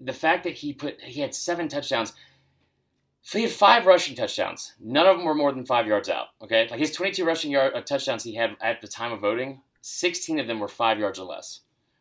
[0.00, 2.12] the fact that he put he had seven touchdowns.
[3.24, 4.72] So he had five rushing touchdowns.
[4.80, 6.28] None of them were more than five yards out.
[6.42, 9.60] Okay, like his 22 rushing yard uh, touchdowns he had at the time of voting,
[9.82, 11.60] 16 of them were five yards or less.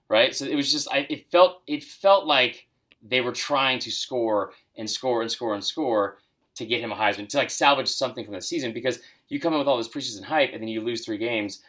[0.09, 2.67] Right, so it was just I, it felt it felt like
[3.03, 6.17] they were trying to score and score and score and score
[6.55, 9.53] to get him a Heisman to like salvage something from the season because you come
[9.53, 11.61] in with all this preseason hype and then you lose three games.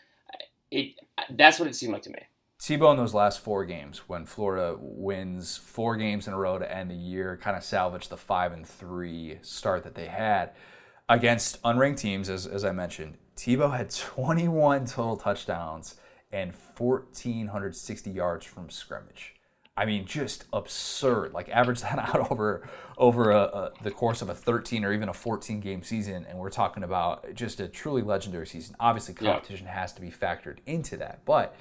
[0.70, 0.94] It
[1.30, 2.22] that's what it seemed like to me.
[2.62, 6.76] Tebow in those last four games, when Florida wins four games in a row to
[6.76, 10.52] end the year, kind of salvaged the five and three start that they had
[11.08, 13.18] against unranked teams, as, as I mentioned.
[13.36, 15.96] Tebow had 21 total touchdowns
[16.30, 19.34] and 1,460 yards from scrimmage.
[19.76, 21.32] I mean, just absurd.
[21.32, 25.08] Like average that out over over a, a, the course of a 13 or even
[25.08, 28.76] a 14 game season, and we're talking about just a truly legendary season.
[28.78, 29.80] Obviously, competition yeah.
[29.80, 31.56] has to be factored into that, but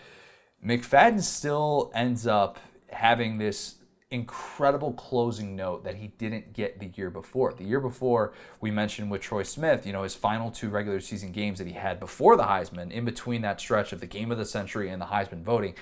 [0.65, 3.76] McFadden still ends up having this
[4.12, 7.54] incredible closing note that he didn't get the year before.
[7.54, 11.32] The year before, we mentioned with Troy Smith, you know, his final two regular season
[11.32, 14.38] games that he had before the Heisman, in between that stretch of the game of
[14.38, 15.76] the century and the Heisman voting.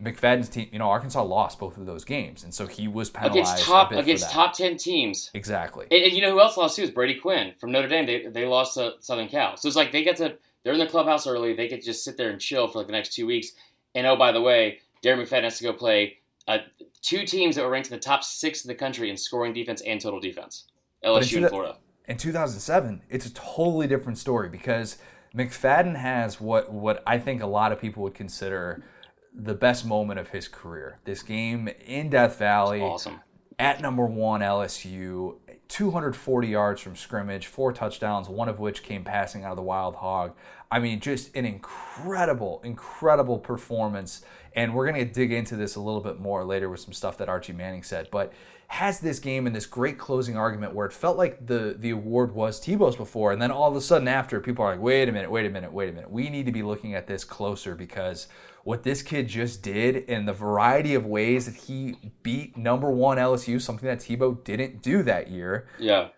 [0.00, 3.36] McFadden's team, you know, Arkansas lost both of those games, and so he was penalized
[3.36, 5.30] against top against top ten teams.
[5.34, 5.86] Exactly.
[5.90, 8.06] And, and, you know who else lost too is Brady Quinn from Notre Dame.
[8.06, 10.86] They, they lost to Southern Cal, so it's like they get to they're in the
[10.86, 11.54] clubhouse early.
[11.54, 13.52] They get to just sit there and chill for like the next two weeks.
[13.94, 16.58] And oh, by the way, Darren McFadden has to go play uh,
[17.02, 19.82] two teams that were ranked in the top six in the country in scoring defense
[19.82, 20.64] and total defense.
[21.04, 21.76] LSU and Florida.
[22.06, 24.98] In 2007, it's a totally different story because
[25.34, 28.84] McFadden has what what I think a lot of people would consider
[29.34, 30.98] the best moment of his career.
[31.04, 33.20] This game in Death Valley, awesome.
[33.58, 35.36] At number one LSU,
[35.68, 39.96] 240 yards from scrimmage, four touchdowns, one of which came passing out of the Wild
[39.96, 40.34] Hog.
[40.70, 44.24] I mean, just an incredible, incredible performance.
[44.56, 47.16] And we're going to dig into this a little bit more later with some stuff
[47.18, 48.08] that Archie Manning said.
[48.10, 48.32] But
[48.68, 52.34] has this game and this great closing argument where it felt like the, the award
[52.34, 53.32] was Tebow's before.
[53.32, 55.50] And then all of a sudden after, people are like, wait a minute, wait a
[55.50, 56.10] minute, wait a minute.
[56.10, 58.26] We need to be looking at this closer because
[58.64, 63.18] what this kid just did and the variety of ways that he beat number one
[63.18, 65.68] LSU, something that Tebow didn't do that year.
[65.78, 66.08] Yeah.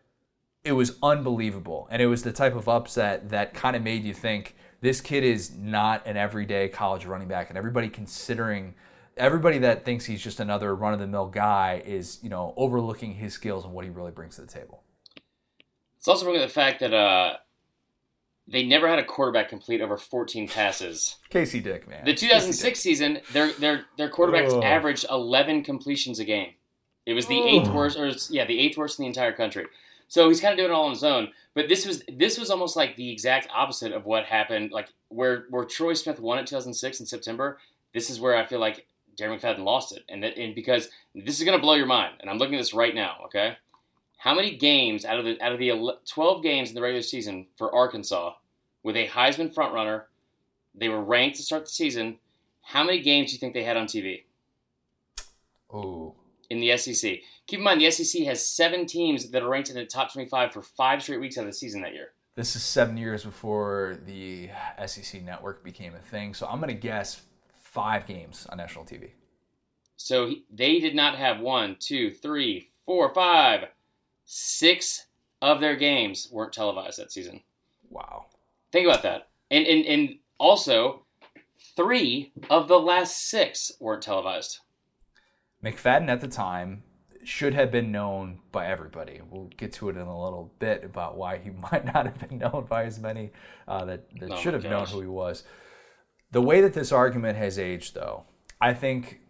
[0.64, 1.88] It was unbelievable.
[1.90, 5.24] And it was the type of upset that kind of made you think this kid
[5.24, 7.48] is not an everyday college running back.
[7.48, 8.74] And everybody considering
[9.16, 13.14] everybody that thinks he's just another run of the mill guy is, you know, overlooking
[13.14, 14.82] his skills and what he really brings to the table.
[15.98, 17.38] It's also bringing the fact that uh,
[18.48, 21.16] they never had a quarterback complete over 14 passes.
[21.30, 22.04] Casey Dick, man.
[22.04, 26.52] The 2006 season, their their their quarterbacks averaged 11 completions a game.
[27.04, 29.66] It was the eighth worst, or yeah, the eighth worst in the entire country.
[30.08, 31.28] So he's kind of doing it all on his own.
[31.54, 34.72] But this was this was almost like the exact opposite of what happened.
[34.72, 37.58] Like where where Troy Smith won it 2006 in September.
[37.94, 38.86] This is where I feel like
[39.18, 42.16] Darren McFadden lost it, and that, and because this is going to blow your mind.
[42.20, 43.22] And I'm looking at this right now.
[43.26, 43.56] Okay,
[44.26, 45.70] how many games out of the out of the
[46.04, 48.32] 12 games in the regular season for Arkansas
[48.82, 50.02] with a Heisman frontrunner?
[50.74, 52.18] They were ranked to start the season.
[52.60, 54.24] How many games do you think they had on TV?
[55.72, 56.16] Oh.
[56.50, 57.20] In the SEC.
[57.46, 60.52] Keep in mind, the SEC has seven teams that are ranked in the top 25
[60.52, 62.08] for five straight weeks out of the season that year.
[62.34, 64.50] This is seven years before the
[64.86, 66.34] SEC network became a thing.
[66.34, 67.22] So I'm going to guess
[67.62, 69.10] five games on national TV.
[69.96, 73.68] So he, they did not have one, two, three, four, five,
[74.26, 75.06] six
[75.40, 77.40] of their games weren't televised that season.
[77.88, 78.26] Wow.
[78.72, 79.28] Think about that.
[79.50, 81.06] And and and also
[81.76, 84.58] three of the last six weren't televised.
[85.64, 86.82] McFadden at the time
[87.24, 89.20] should have been known by everybody.
[89.30, 92.38] We'll get to it in a little bit about why he might not have been
[92.38, 93.32] known by as many
[93.66, 94.70] uh, that, that oh should have gosh.
[94.70, 95.44] known who he was.
[96.30, 98.24] The way that this argument has aged, though,
[98.60, 99.20] I think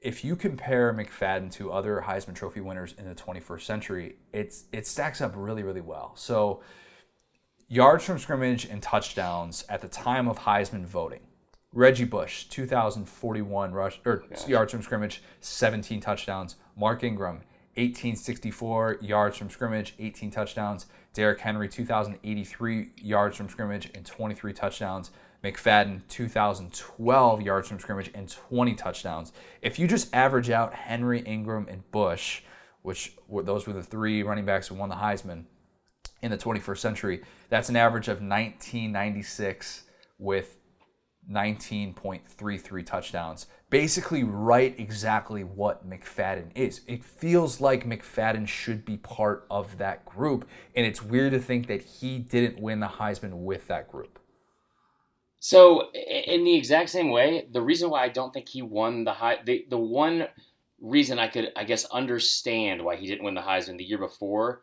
[0.00, 4.86] if you compare McFadden to other Heisman Trophy winners in the 21st century, it's it
[4.86, 6.12] stacks up really, really well.
[6.14, 6.62] So,
[7.68, 11.20] yards from scrimmage and touchdowns at the time of Heisman voting.
[11.72, 16.56] Reggie Bush, 2,041 rush or yards from scrimmage, 17 touchdowns.
[16.76, 17.42] Mark Ingram,
[17.76, 20.86] 1864 yards from scrimmage, 18 touchdowns.
[21.12, 25.10] Derrick Henry, 2,083 yards from scrimmage and 23 touchdowns.
[25.42, 29.32] McFadden, 2012 yards from scrimmage and 20 touchdowns.
[29.62, 32.42] If you just average out Henry, Ingram, and Bush,
[32.82, 35.44] which were, those were the three running backs who won the Heisman
[36.22, 39.84] in the 21st century, that's an average of 1996
[40.18, 40.58] with
[41.30, 43.46] 19.33 touchdowns.
[43.70, 46.80] Basically, right exactly what McFadden is.
[46.86, 51.66] It feels like McFadden should be part of that group, and it's weird to think
[51.68, 54.19] that he didn't win the Heisman with that group.
[55.40, 59.12] So, in the exact same way, the reason why I don't think he won the
[59.12, 60.28] high, the, the one
[60.80, 64.62] reason I could, I guess, understand why he didn't win the Heisman the year before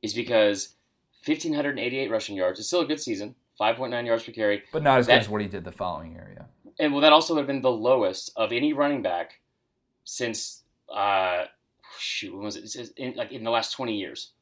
[0.00, 0.76] is because
[1.26, 4.62] 1,588 rushing yards is still a good season, 5.9 yards per carry.
[4.72, 6.44] But not as that, good as what he did the following year, yeah.
[6.78, 9.40] And well, that also would have been the lowest of any running back
[10.04, 11.44] since, uh,
[11.98, 12.90] shoot, when was it?
[12.96, 14.32] In, like in the last 20 years.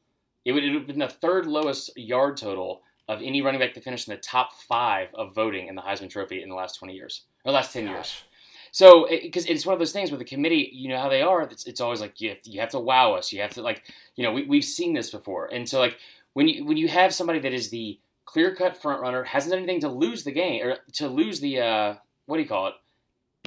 [0.45, 3.73] It would, it would have been the third lowest yard total of any running back
[3.73, 6.75] to finish in the top five of voting in the Heisman Trophy in the last
[6.75, 7.93] 20 years or last 10 Gosh.
[7.93, 8.23] years.
[8.71, 11.21] So, because it, it's one of those things where the committee, you know how they
[11.21, 11.43] are.
[11.43, 13.31] It's, it's always like you have, to, you have to wow us.
[13.31, 13.83] You have to like,
[14.15, 15.97] you know, we, we've seen this before, and so like
[16.33, 19.59] when you when you have somebody that is the clear cut front runner, hasn't done
[19.59, 22.73] anything to lose the game or to lose the uh, what do you call it?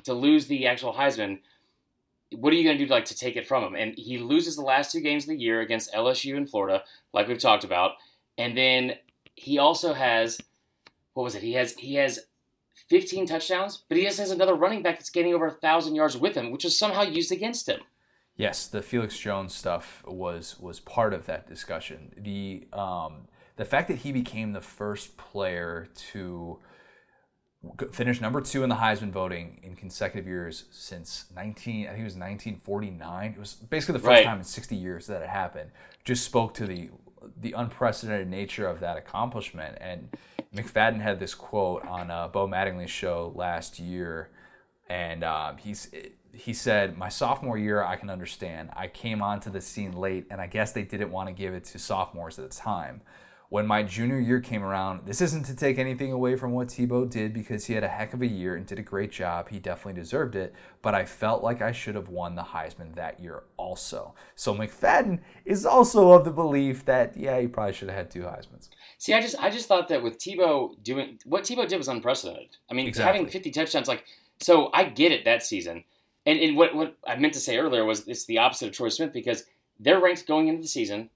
[0.04, 1.40] To lose the actual Heisman.
[2.36, 3.74] What are you going to do like to take it from him?
[3.74, 7.28] And he loses the last two games of the year against LSU and Florida, like
[7.28, 7.92] we've talked about,
[8.38, 8.94] and then
[9.36, 10.40] he also has
[11.14, 11.42] what was it?
[11.42, 12.20] He has he has
[12.88, 16.16] 15 touchdowns, but he just has another running back that's getting over a thousand yards
[16.16, 17.80] with him, which was somehow used against him.
[18.36, 22.12] Yes, the Felix Jones stuff was was part of that discussion.
[22.18, 26.58] The um, the fact that he became the first player to
[27.90, 32.04] finish number two in the Heisman voting in consecutive years since 19, I think it
[32.04, 33.32] was 1949.
[33.32, 34.24] It was basically the first right.
[34.24, 35.70] time in 60 years that it happened.
[36.04, 36.90] Just spoke to the
[37.40, 39.78] the unprecedented nature of that accomplishment.
[39.80, 40.08] And
[40.54, 44.30] McFadden had this quote on uh, Bo Mattingly's show last year,
[44.88, 45.90] and um, he's
[46.32, 48.70] he said, "My sophomore year, I can understand.
[48.74, 51.64] I came onto the scene late, and I guess they didn't want to give it
[51.64, 53.02] to sophomores at the time."
[53.48, 57.08] When my junior year came around, this isn't to take anything away from what Tebow
[57.08, 59.48] did because he had a heck of a year and did a great job.
[59.48, 63.20] He definitely deserved it, but I felt like I should have won the Heisman that
[63.20, 64.14] year also.
[64.34, 68.22] So McFadden is also of the belief that yeah, he probably should have had two
[68.22, 68.70] Heisman's.
[68.98, 72.56] See, I just I just thought that with Tebow doing what Tebow did was unprecedented.
[72.70, 73.18] I mean, exactly.
[73.18, 74.04] having 50 touchdowns like
[74.40, 75.84] so I get it that season.
[76.24, 78.88] And, and what what I meant to say earlier was it's the opposite of Troy
[78.88, 79.44] Smith because
[79.78, 81.10] they're ranked going into the season.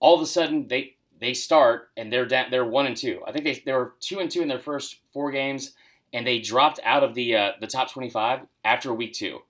[0.00, 3.20] All of a sudden they they start and they're down, they're one and two.
[3.26, 5.74] I think they they were two and two in their first four games,
[6.12, 9.40] and they dropped out of the uh, the top twenty five after week two,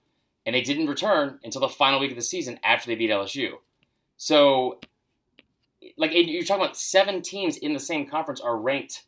[0.46, 3.52] and they didn't return until the final week of the season after they beat LSU.
[4.16, 4.80] So,
[5.96, 9.04] like you're talking about seven teams in the same conference are ranked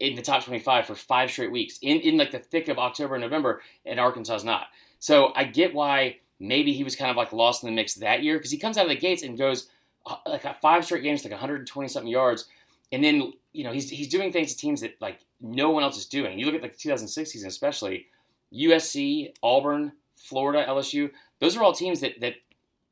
[0.00, 2.78] in the top twenty five for five straight weeks in in like the thick of
[2.78, 4.66] October and November, and Arkansas is not.
[4.98, 8.22] So I get why maybe he was kind of like lost in the mix that
[8.22, 9.68] year because he comes out of the gates and goes
[10.06, 12.46] Uh, like five straight games, like 120 something yards,
[12.92, 15.96] and then you know he's he's doing things to teams that like no one else
[15.96, 16.38] is doing.
[16.38, 18.06] You look at like the 2006 season, especially
[18.52, 21.10] USC, Auburn, Florida, LSU.
[21.40, 22.34] Those are all teams that that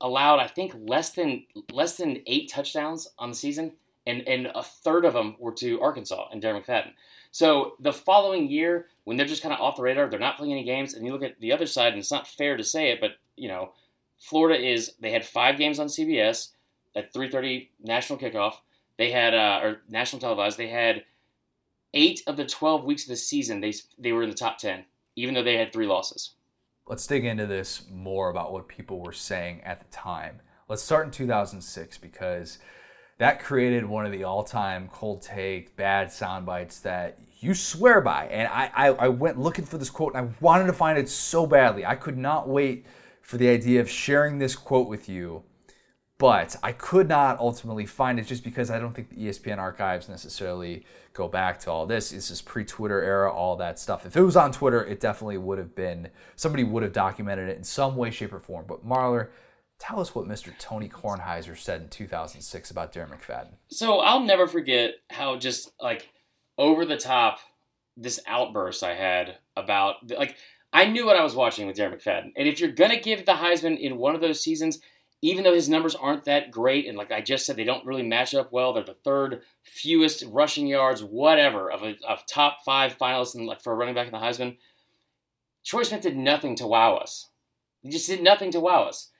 [0.00, 3.72] allowed I think less than less than eight touchdowns on the season,
[4.06, 6.92] and and a third of them were to Arkansas and Darren McFadden.
[7.30, 10.52] So the following year, when they're just kind of off the radar, they're not playing
[10.52, 12.90] any games, and you look at the other side, and it's not fair to say
[12.90, 13.72] it, but you know,
[14.18, 16.48] Florida is they had five games on CBS
[16.94, 18.54] at 3:30 national kickoff.
[18.98, 20.58] They had uh, or national televised.
[20.58, 21.04] They had
[21.94, 23.60] eight of the 12 weeks of the season.
[23.60, 24.84] They they were in the top 10,
[25.16, 26.34] even though they had three losses.
[26.86, 30.40] Let's dig into this more about what people were saying at the time.
[30.68, 32.58] Let's start in 2006 because
[33.18, 38.26] that created one of the all-time cold take bad sound bites that you swear by.
[38.26, 41.08] And I, I, I went looking for this quote and I wanted to find it
[41.08, 41.86] so badly.
[41.86, 42.84] I could not wait
[43.20, 45.44] for the idea of sharing this quote with you
[46.22, 50.08] but I could not ultimately find it just because I don't think the ESPN archives
[50.08, 52.10] necessarily go back to all this.
[52.10, 54.06] This is pre-Twitter era, all that stuff.
[54.06, 57.56] If it was on Twitter, it definitely would have been somebody would have documented it
[57.56, 58.66] in some way, shape, or form.
[58.68, 59.30] But Marler,
[59.80, 60.56] tell us what Mr.
[60.60, 63.54] Tony Kornheiser said in 2006 about Darren McFadden.
[63.66, 66.08] So I'll never forget how just like
[66.56, 67.40] over the top
[67.96, 70.36] this outburst I had about like
[70.72, 73.32] I knew what I was watching with Darren McFadden, and if you're gonna give the
[73.32, 74.78] Heisman in one of those seasons
[75.22, 78.02] even though his numbers aren't that great, and like I just said, they don't really
[78.02, 78.72] match up well.
[78.72, 83.62] They're the third fewest rushing yards, whatever, of a of top five finalists and like
[83.62, 84.56] for a running back in the Heisman.
[85.64, 87.28] Troy Smith did nothing to wow us.
[87.82, 89.10] He just did nothing to wow us.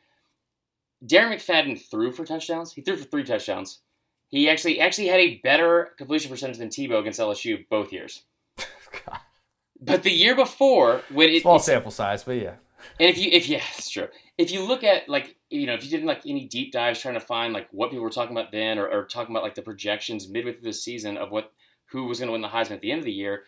[1.06, 2.72] Darren McFadden threw for touchdowns.
[2.72, 3.80] He threw for three touchdowns.
[4.28, 8.24] He actually actually had a better completion percentage than Tebow against LSU both years.
[9.80, 12.54] but the year before, when it small sample size, but yeah.
[12.98, 14.08] And if you if yeah, it's true.
[14.38, 17.14] If you look at like you know if you did like any deep dives trying
[17.14, 19.62] to find like what people were talking about then or, or talking about like the
[19.62, 21.52] projections midway through the season of what
[21.86, 23.42] who was going to win the Heisman at the end of the year,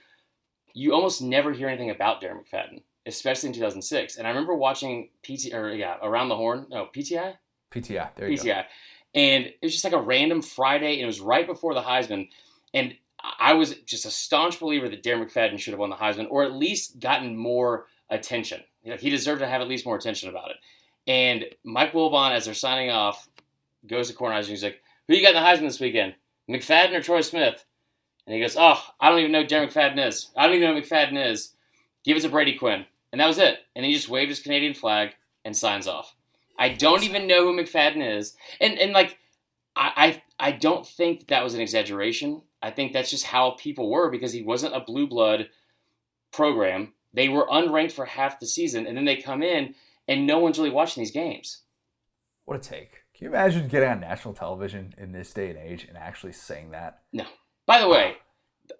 [0.75, 4.17] you almost never hear anything about Darren McFadden, especially in 2006.
[4.17, 7.37] And I remember watching PT or yeah around the horn no PTI
[7.73, 8.63] PTI there you PTI, go.
[9.15, 12.29] and it was just like a random Friday and it was right before the Heisman
[12.73, 12.95] and.
[13.41, 16.45] I was just a staunch believer that Darren McFadden should have won the Heisman, or
[16.45, 18.61] at least gotten more attention.
[18.83, 20.57] You know, he deserved to have at least more attention about it.
[21.07, 23.29] And Mike Wilbon, as they're signing off,
[23.87, 26.15] goes to Kornheiser he's like, Who you got in the Heisman this weekend?
[26.49, 27.65] McFadden or Troy Smith?
[28.27, 30.31] And he goes, Oh, I don't even know who Darren McFadden is.
[30.37, 31.53] I don't even know who McFadden is.
[32.05, 32.87] Give it to Brady Quinn.
[33.13, 33.59] And that was it.
[33.77, 36.15] And he just waved his Canadian flag and signs off.
[36.59, 38.35] I don't even know who McFadden is.
[38.61, 39.19] And and like
[39.77, 42.43] I I, I don't think that was an exaggeration.
[42.63, 45.49] I think that's just how people were because he wasn't a blue blood
[46.33, 46.93] program.
[47.13, 49.75] They were unranked for half the season, and then they come in,
[50.09, 51.63] and no one's really watching these games.
[52.45, 52.91] What a take.
[53.17, 56.73] Can you imagine getting on national television in this day and age and actually saying
[56.73, 57.03] that?
[57.13, 57.25] No.
[57.67, 58.17] By the way,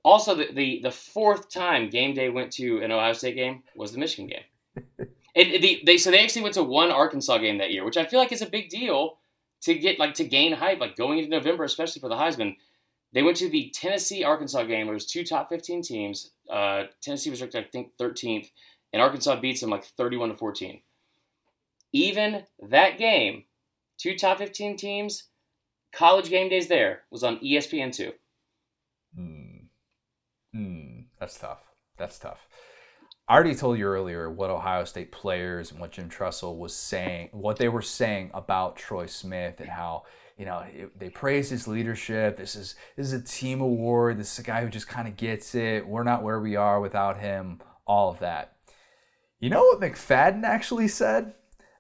[0.03, 3.93] also the, the, the fourth time game day went to an Ohio State game was
[3.93, 5.07] the Michigan game.
[5.37, 8.05] and the, they so they actually went to one Arkansas game that year, which I
[8.05, 9.19] feel like is a big deal
[9.63, 12.57] to get like to gain hype, like going into November, especially for the Heisman.
[13.13, 14.89] They went to the Tennessee Arkansas game.
[14.89, 16.33] It was two top fifteen teams.
[16.51, 18.51] Uh, Tennessee was ranked, I think, thirteenth,
[18.93, 20.83] and Arkansas beats them like thirty-one to fourteen.
[21.95, 23.45] Even that game,
[23.99, 25.29] two top fifteen teams,
[25.93, 28.13] college game days there was on ESPN two.
[29.17, 29.69] Hmm.
[30.53, 31.01] Hmm.
[31.21, 31.61] That's tough.
[31.97, 32.49] That's tough.
[33.29, 37.31] I already told you earlier what Ohio State players and what Jim Tressel was saying,
[37.33, 40.03] what they were saying about Troy Smith and how
[40.37, 40.65] you know
[40.99, 42.37] they praise his leadership.
[42.37, 44.19] This is this is a team award.
[44.19, 45.87] This is a guy who just kind of gets it.
[45.87, 47.61] We're not where we are without him.
[47.87, 48.57] All of that.
[49.39, 51.35] You know what McFadden actually said?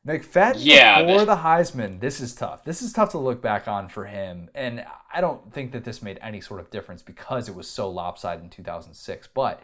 [0.06, 2.00] McFadden Yeah, before the Heisman.
[2.00, 2.64] This is tough.
[2.64, 6.02] This is tough to look back on for him, and I don't think that this
[6.02, 9.28] made any sort of difference because it was so lopsided in 2006.
[9.34, 9.62] But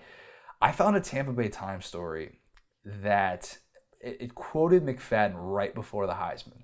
[0.62, 2.38] I found a Tampa Bay Times story
[2.84, 3.59] that
[4.01, 6.62] it, it quoted McFadden right before the Heisman,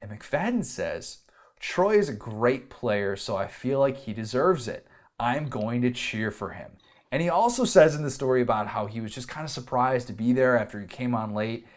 [0.00, 1.18] and McFadden says,
[1.60, 4.84] "Troy is a great player, so I feel like he deserves it.
[5.20, 6.72] I'm going to cheer for him."
[7.12, 10.08] And he also says in the story about how he was just kind of surprised
[10.08, 11.68] to be there after he came on late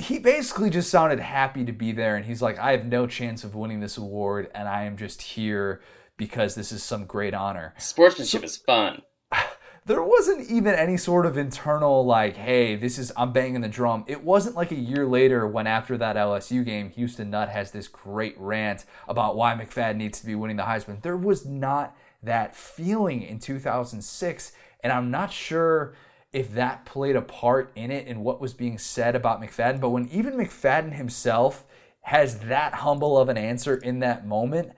[0.00, 3.42] he basically just sounded happy to be there and he's like i have no chance
[3.42, 5.80] of winning this award and i am just here
[6.18, 7.72] because this is some great honor.
[7.78, 9.02] Sportsmanship is fun.
[9.86, 14.04] there wasn't even any sort of internal like hey this is i'm banging the drum.
[14.06, 17.88] It wasn't like a year later when after that lsu game houston nutt has this
[17.88, 21.00] great rant about why mcfadden needs to be winning the heisman.
[21.00, 25.94] There was not that feeling in 2006 and i'm not sure
[26.32, 29.90] if that played a part in it and what was being said about mcfadden but
[29.90, 31.64] when even mcfadden himself
[32.02, 34.72] has that humble of an answer in that moment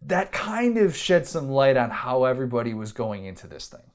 [0.00, 3.90] that kind of shed some light on how everybody was going into this thing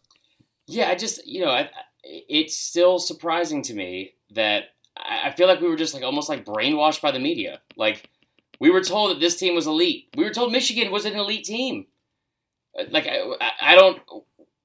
[0.68, 1.70] Yeah, I just you know, I,
[2.04, 4.64] it's still surprising to me that
[4.98, 7.62] I feel like we were just like almost like brainwashed by the media.
[7.76, 8.10] Like
[8.60, 10.08] we were told that this team was elite.
[10.16, 11.88] We were told Michigan was an elite team.
[12.89, 14.00] Like I- I don't.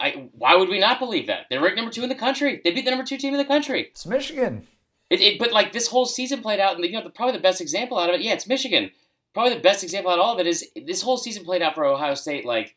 [0.00, 1.46] I why would we not believe that?
[1.50, 2.60] They're ranked number two in the country.
[2.62, 3.88] They beat the number two team in the country.
[3.90, 4.66] It's Michigan.
[5.10, 7.42] It, it, but like this whole season played out, and you know, the, probably the
[7.42, 8.20] best example out of it.
[8.20, 8.90] Yeah, it's Michigan.
[9.32, 11.74] Probably the best example out of all of it is this whole season played out
[11.74, 12.76] for Ohio State like,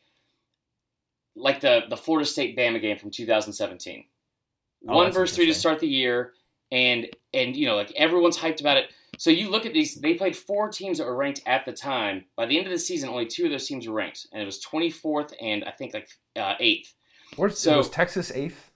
[1.36, 4.06] like the the Florida State Bama game from 2017.
[4.88, 6.34] Oh, One versus three to start the year,
[6.72, 8.92] and and you know like everyone's hyped about it.
[9.18, 12.26] So you look at these; they played four teams that were ranked at the time.
[12.38, 14.46] By the end of the season, only two of those teams were ranked, and it
[14.46, 16.94] was 24th and I think like uh, eighth.
[17.36, 18.72] Where's So- was Texas eighth?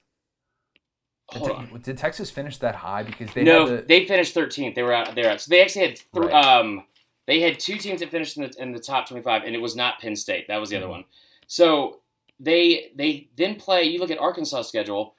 [1.32, 1.82] Did, Hold Te- on.
[1.82, 3.02] did Texas finish that high?
[3.04, 4.76] Because they no, had the, they finished 13th.
[4.76, 5.18] They were out.
[5.18, 5.42] Out.
[5.42, 6.32] So they actually had th- Right.
[6.34, 6.86] um
[7.26, 9.76] they had two teams that finished in the, in the top 25, and it was
[9.76, 10.48] not Penn State.
[10.48, 10.90] That was the other Mhm.
[10.92, 11.06] one.
[11.48, 12.02] So
[12.40, 13.84] they they then play.
[13.84, 15.16] You look at Arkansas' schedule.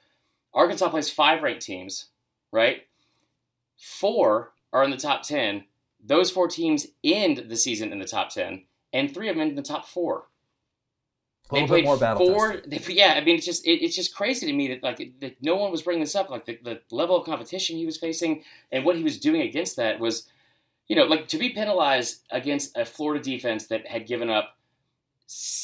[0.53, 2.05] Arkansas plays five ranked teams,
[2.53, 2.87] right?
[3.77, 5.65] Four are in the top 10.
[6.03, 9.49] Those four teams end the season in the top 10, and three of them end
[9.51, 10.27] in the top four
[11.49, 12.61] a little bit more battle four.
[12.65, 15.37] They, yeah, I mean, it's just it, it's just crazy to me that like that
[15.41, 16.29] no one was bringing this up.
[16.29, 19.77] Like the, the level of competition he was facing and what he was doing against
[19.77, 20.27] that was,
[20.87, 24.57] you know, like to be penalized against a Florida defense that had given up,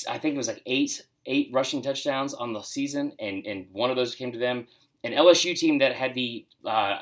[0.09, 3.89] I think it was like eight eight rushing touchdowns on the season, and and one
[3.89, 4.67] of those came to them.
[5.03, 6.99] An LSU team that had the uh,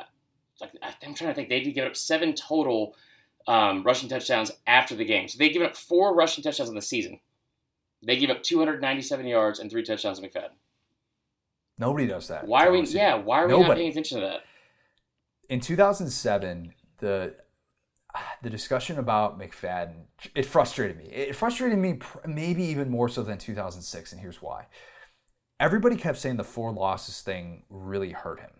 [0.60, 0.72] like
[1.04, 2.96] I'm trying to think, they did give up seven total
[3.48, 5.28] um, rushing touchdowns after the game.
[5.28, 7.20] So they'd given up four rushing touchdowns in the season.
[8.04, 10.52] They gave up 297 yards and three touchdowns to McFadden.
[11.78, 12.48] Nobody does that.
[12.48, 12.82] Why are we?
[12.84, 14.42] Yeah, why are we not paying attention to that?
[15.52, 17.36] in 2007 the
[18.42, 21.06] the discussion about McFadden it frustrated me.
[21.06, 24.68] It frustrated me maybe even more so than 2006 and here's why.
[25.60, 28.52] Everybody kept saying the four losses thing really hurt him.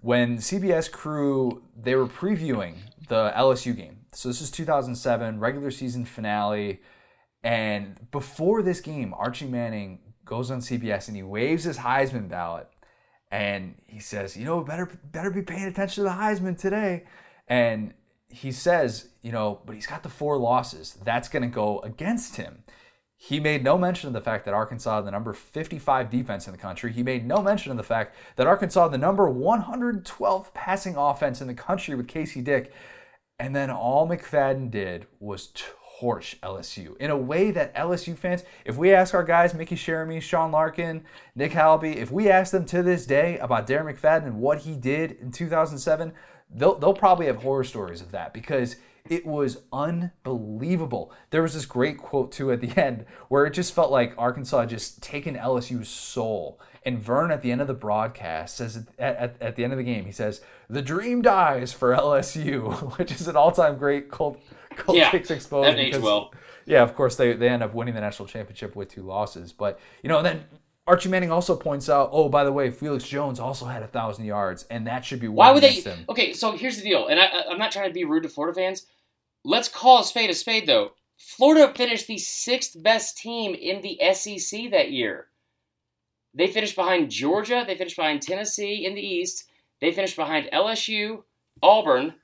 [0.00, 2.76] When CBS crew they were previewing
[3.08, 4.06] the LSU game.
[4.12, 6.80] So this is 2007 regular season finale
[7.44, 12.68] and before this game Archie Manning goes on CBS and he waves his Heisman ballot
[13.34, 17.02] and he says, you know, better better be paying attention to the Heisman today.
[17.48, 17.92] And
[18.28, 20.96] he says, you know, but he's got the four losses.
[21.02, 22.62] That's going to go against him.
[23.16, 26.58] He made no mention of the fact that Arkansas the number 55 defense in the
[26.58, 26.92] country.
[26.92, 31.48] He made no mention of the fact that Arkansas the number 112 passing offense in
[31.48, 32.72] the country with Casey Dick.
[33.40, 35.48] And then all McFadden did was
[36.00, 40.20] torch LSU in a way that LSU fans, if we ask our guys, Mickey Sheremy,
[40.20, 44.38] Sean Larkin, Nick Halaby, if we ask them to this day about Darren McFadden and
[44.38, 46.12] what he did in 2007,
[46.54, 48.76] they'll, they'll probably have horror stories of that because
[49.08, 51.12] it was unbelievable.
[51.30, 54.60] There was this great quote too at the end where it just felt like Arkansas
[54.60, 56.60] had just taken LSU's soul.
[56.86, 59.78] And Verne at the end of the broadcast says at, at, at the end of
[59.78, 64.10] the game, he says, The dream dies for LSU, which is an all time great
[64.10, 64.38] cult,
[64.88, 65.68] Yeah, kicks exposed.
[65.68, 66.32] that aged well.
[66.66, 69.52] Yeah, of course they, they end up winning the national championship with two losses.
[69.52, 70.44] But you know, then
[70.86, 74.24] Archie Manning also points out, oh, by the way, Felix Jones also had a thousand
[74.26, 75.72] yards, and that should be Why would they?
[75.72, 76.04] him.
[76.08, 78.54] Okay, so here's the deal, and I- I'm not trying to be rude to Florida
[78.54, 78.86] fans.
[79.44, 80.92] Let's call a spade a spade, though.
[81.18, 85.28] Florida finished the sixth best team in the SEC that year.
[86.34, 87.64] They finished behind Georgia.
[87.66, 89.44] They finished behind Tennessee in the East.
[89.80, 91.22] They finished behind LSU,
[91.62, 92.14] Auburn,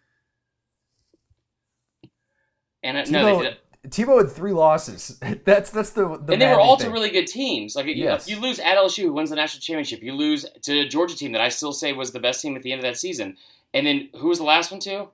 [2.82, 3.56] and uh, no, they Tebow.
[3.88, 5.18] Tebow had three losses.
[5.44, 7.74] That's that's the, the and they were all to really good teams.
[7.74, 8.28] Like you, Yes.
[8.28, 10.02] you lose at LSU, who wins the national championship.
[10.02, 12.62] You lose to a Georgia team that I still say was the best team at
[12.62, 13.36] the end of that season.
[13.72, 15.08] And then who was the last one to?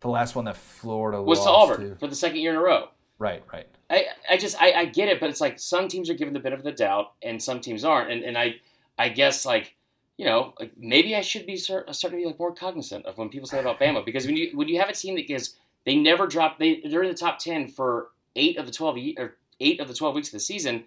[0.00, 2.88] the last one that Florida Was to Auburn for the second year in a row.
[3.18, 3.66] Right, right.
[3.90, 6.40] I, I just I, I get it, but it's like some teams are given the
[6.40, 8.10] benefit of the doubt and some teams aren't.
[8.10, 8.56] And, and I
[8.98, 9.74] I guess like
[10.16, 13.18] you know like maybe I should be start, starting to be like more cognizant of
[13.18, 15.56] when people say about Bama because when you when you have a team that gives
[15.88, 16.58] they never dropped.
[16.58, 19.94] they they're in the top ten for eight of the twelve or eight of the
[19.94, 20.84] twelve weeks of the season.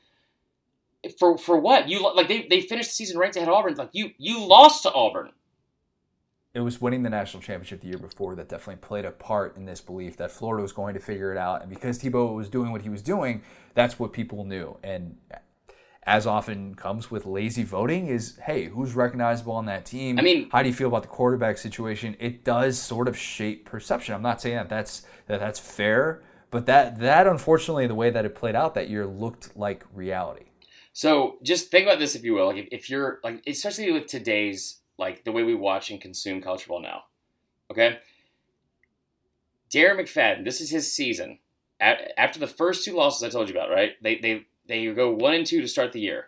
[1.17, 3.89] For for what you like they they finished the season ranked ahead of Auburn like
[3.93, 5.31] you you lost to Auburn.
[6.53, 9.65] It was winning the national championship the year before that definitely played a part in
[9.65, 11.61] this belief that Florida was going to figure it out.
[11.61, 13.41] And because Tebow was doing what he was doing,
[13.73, 14.77] that's what people knew.
[14.83, 15.15] And
[16.03, 20.17] as often comes with lazy voting, is hey, who's recognizable on that team?
[20.17, 22.15] I mean- how do you feel about the quarterback situation?
[22.19, 24.15] It does sort of shape perception.
[24.15, 28.25] I'm not saying that that's that that's fair, but that that unfortunately the way that
[28.25, 30.45] it played out that year looked like reality.
[30.93, 32.47] So just think about this, if you will.
[32.47, 36.41] Like if, if you're like, especially with today's like the way we watch and consume
[36.41, 37.03] college football now.
[37.71, 37.99] Okay,
[39.73, 40.43] Darren McFadden.
[40.43, 41.39] This is his season.
[41.79, 43.91] A- After the first two losses I told you about, right?
[44.01, 46.27] They they they go one and two to start the year.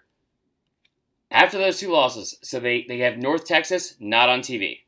[1.32, 4.80] After those two losses, so they they have North Texas not on TV.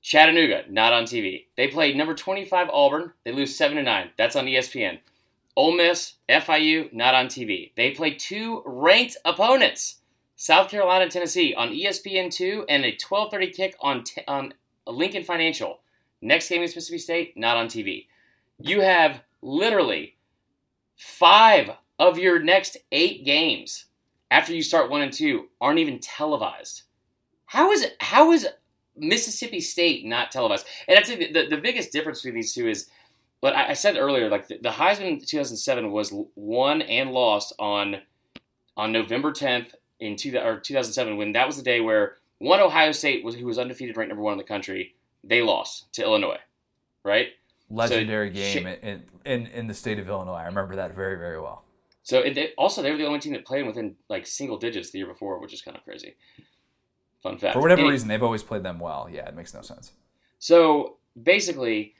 [0.00, 1.44] Chattanooga not on TV.
[1.56, 3.12] They play number twenty five Auburn.
[3.24, 4.10] They lose seven to nine.
[4.16, 5.00] That's on ESPN.
[5.54, 7.72] Ole Miss, FIU, not on TV.
[7.76, 10.00] They play two ranked opponents,
[10.36, 14.54] South Carolina, Tennessee, on E ESPN2 and a 12:30 kick on t- on
[14.86, 15.80] Lincoln Financial.
[16.22, 18.06] Next game is Mississippi State, not on TV.
[18.58, 20.16] You have literally
[20.96, 21.72] five
[22.08, 23.86] of your next eight games
[24.30, 26.82] after you start one and two aren't even televised.
[27.46, 27.96] How is it?
[28.00, 28.48] How is
[28.96, 30.66] Mississippi State not televised?
[30.88, 32.90] And I'd say the, the, biggest difference between these two is
[33.40, 37.52] but I, I said earlier, like the, the Heisman in 2007 was won and lost
[37.58, 37.98] on
[38.76, 42.90] on November 10th in two, or 2007 when that was the day where one Ohio
[42.90, 44.94] State was who was undefeated, ranked number one in the country.
[45.22, 46.40] They lost to Illinois,
[47.04, 47.28] right?
[47.70, 48.82] Legendary So, game shit.
[48.82, 50.34] in, in in the state of Illinois.
[50.34, 51.64] I remember that very very well.
[52.04, 54.90] So it, they, also they were the only team that played within like single digits
[54.90, 56.16] the year before, which is kind of crazy.
[57.22, 57.54] Fun fact.
[57.54, 59.08] For whatever Any- reason, they've always played them well.
[59.10, 59.92] Yeah, it makes no sense.
[60.38, 61.94] So basically,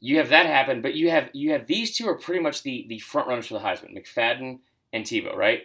[0.00, 2.86] you have that happen, but you have you have these two are pretty much the
[2.88, 4.58] the front runners for the Heisman, McFadden
[4.92, 5.62] and Tebow, right?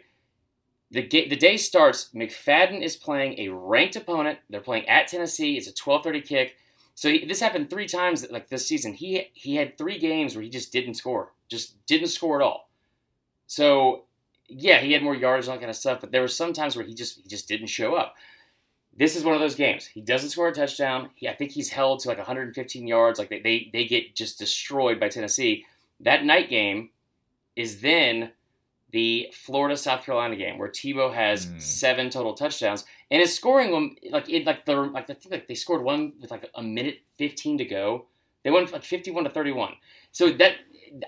[0.92, 2.10] The ga- the day starts.
[2.16, 4.40] McFadden is playing a ranked opponent.
[4.50, 5.58] They're playing at Tennessee.
[5.58, 6.56] It's a twelve thirty kick.
[6.94, 8.94] So he, this happened three times like this season.
[8.94, 12.69] He he had three games where he just didn't score, just didn't score at all.
[13.50, 14.04] So
[14.48, 16.54] yeah, he had more yards and all that kind of stuff, but there were some
[16.54, 18.16] times where he just he just didn't show up.
[18.96, 19.86] This is one of those games.
[19.88, 21.10] He doesn't score a touchdown.
[21.16, 23.18] He, I think he's held to like 115 yards.
[23.18, 25.66] Like they, they, they get just destroyed by Tennessee.
[26.02, 26.90] That night game
[27.56, 28.32] is then
[28.92, 31.62] the Florida South Carolina game where Tebow has Mm.
[31.62, 35.48] seven total touchdowns and is scoring them like in like the like I think like
[35.48, 38.06] they scored one with like a minute 15 to go.
[38.44, 39.74] They went like 51 to 31.
[40.12, 40.56] So that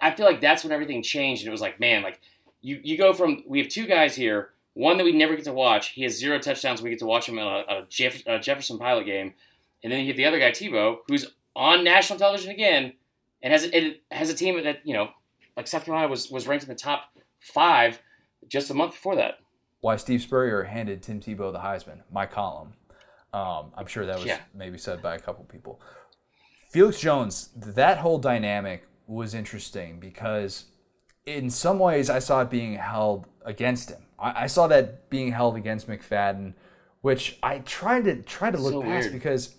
[0.01, 2.19] I feel like that's when everything changed and it was like man like
[2.61, 5.53] you you go from we have two guys here one that we never get to
[5.53, 5.89] watch.
[5.89, 6.81] He has zero touchdowns.
[6.81, 9.33] We get to watch him in a, a, Jeff, a Jefferson Pilot game,
[9.83, 12.93] and then you have the other guy Tebow, who's on national television again,
[13.41, 15.09] and has it has a team that you know,
[15.57, 17.09] like South Carolina was was ranked in the top
[17.39, 17.99] five
[18.47, 19.39] just a month before that.
[19.81, 22.01] Why Steve Spurrier handed Tim Tebow the Heisman?
[22.11, 22.73] My column.
[23.33, 24.39] Um, I'm sure that was Yeah.
[24.53, 25.81] maybe said by a couple people.
[26.69, 30.65] Felix Jones, that whole dynamic was interesting because
[31.25, 34.01] in some ways I saw it being held against him.
[34.19, 36.53] I, I saw that being held against McFadden,
[37.01, 39.13] which I tried to try to look So past weird.
[39.13, 39.55] because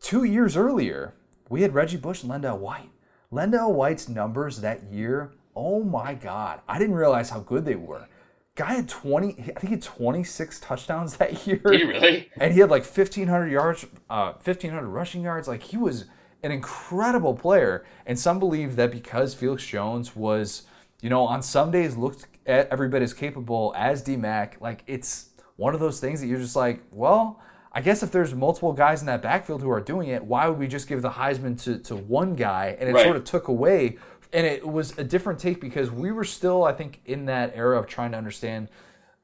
[0.00, 1.14] two years earlier
[1.48, 2.90] we had Reggie Bush and LenDale White.
[3.32, 6.60] LenDale White's numbers that year, oh my God.
[6.68, 8.06] I didn't realize how good they were.
[8.54, 11.56] Guy had 20, I think he had 26 touchdowns that year.
[11.58, 12.30] Did he really?
[12.38, 15.48] And he had like 1,500 yards, uh, 1,500 rushing yards.
[15.48, 16.06] Like he was
[16.42, 17.84] an incredible player.
[18.06, 20.62] And some believe that because Felix Jones was,
[21.02, 25.30] you know, on some days looked at every bit as capable as DMAC, like it's
[25.56, 27.38] one of those things that you're just like, well,
[27.72, 30.58] I guess if there's multiple guys in that backfield who are doing it, why would
[30.58, 32.76] we just give the Heisman to, to one guy?
[32.78, 33.04] And it Right.
[33.04, 33.98] sort of took away.
[34.32, 37.78] And it was a different take because we were still, I think, in that era
[37.78, 38.68] of trying to understand,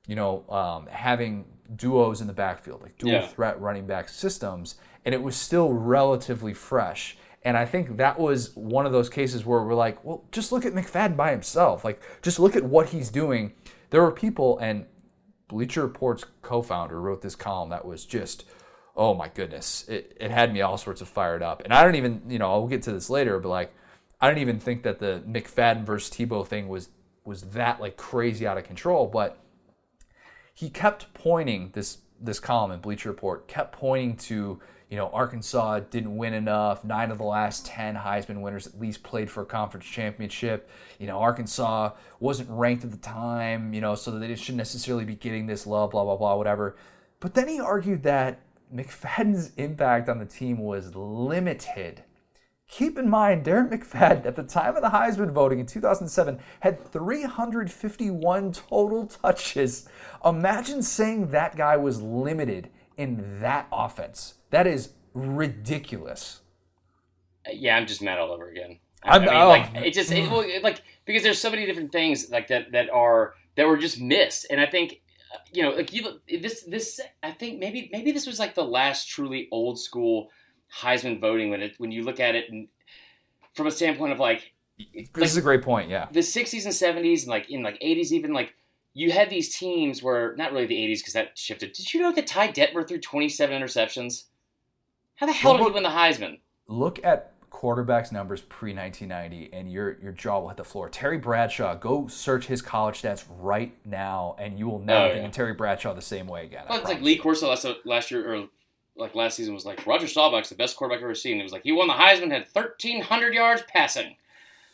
[0.06, 3.26] you know, um, having duos in the backfield, like dual Yeah.
[3.26, 4.76] threat running back systems.
[5.04, 7.16] And it was still relatively fresh.
[7.43, 10.66] And I think that was one of those cases where we're like, well, just look
[10.66, 11.84] at McFadden by himself.
[11.84, 13.53] Like, just look at what he's doing.
[13.91, 14.86] There were people, and
[15.47, 18.45] Bleacher Report's co-founder wrote this column that was just,
[18.97, 21.62] oh my goodness, it, it had me all sorts of fired up.
[21.64, 23.72] And I don't even, you know, I'll get to this later, but like,
[24.20, 26.89] I don't even think that the McFadden versus Tebow thing was
[27.24, 29.07] was that like crazy out of control.
[29.07, 29.39] But
[30.55, 34.61] he kept pointing this this column in Bleacher Report kept pointing to
[34.91, 36.84] you know Arkansas didn't win enough.
[36.84, 40.68] Nine of the last ten Heisman winners at least played for a conference championship.
[40.99, 43.74] You know Arkansas wasn't ranked at the time.
[43.74, 45.91] You know so they shouldn't necessarily be getting this love.
[45.91, 46.76] Blah blah blah whatever.
[47.20, 48.41] But then he argued that
[48.74, 52.05] McFadden's impact on the team was limited.
[52.68, 56.93] Keep in mind, Darren McFadden, at the time of the Heisman voting in 2007, had
[56.93, 59.89] 351 total touches.
[60.22, 62.68] Imagine saying that guy was limited
[62.99, 64.34] in that offense.
[64.51, 66.40] That is ridiculous.
[67.51, 68.78] Yeah, I'm just mad all over again.
[69.03, 69.49] I, I mean, oh.
[69.49, 72.72] like it just it, well, it- like because there's so many different things like that
[72.72, 75.01] that are that were just missed, and I think
[75.34, 78.55] uh, you know like you look- this this I think maybe maybe this was like
[78.55, 80.30] the last truly old school
[80.80, 82.68] Heisman voting when it when you look at it and
[83.55, 84.53] from a standpoint of like
[85.14, 86.07] This is a great point, yeah.
[86.12, 88.55] the 60s and 70s and like in like 80s even like
[88.94, 91.72] you had these teams where not really the 80s because that shifted.
[91.72, 94.24] Did you know that Ty Detmer threw 27 interceptions?
[95.18, 96.38] How the hell Well, did he win the Heisman?
[96.66, 100.88] Look at quarterbacks numbers pre 1990 and your your jaw will hit the floor.
[100.88, 105.22] Terry Bradshaw, go search his college stats right now and you will never Oh, think
[105.22, 105.26] yeah.
[105.28, 106.64] of Terry Bradshaw the same way again.
[106.68, 107.16] Well, it's like Lee.
[107.16, 108.48] Corso last, last year or
[108.96, 111.40] like last season was like Roger Staubach's the best quarterback I've ever seen.
[111.40, 114.16] It was like he won the Heisman, had 1,300 yards passing.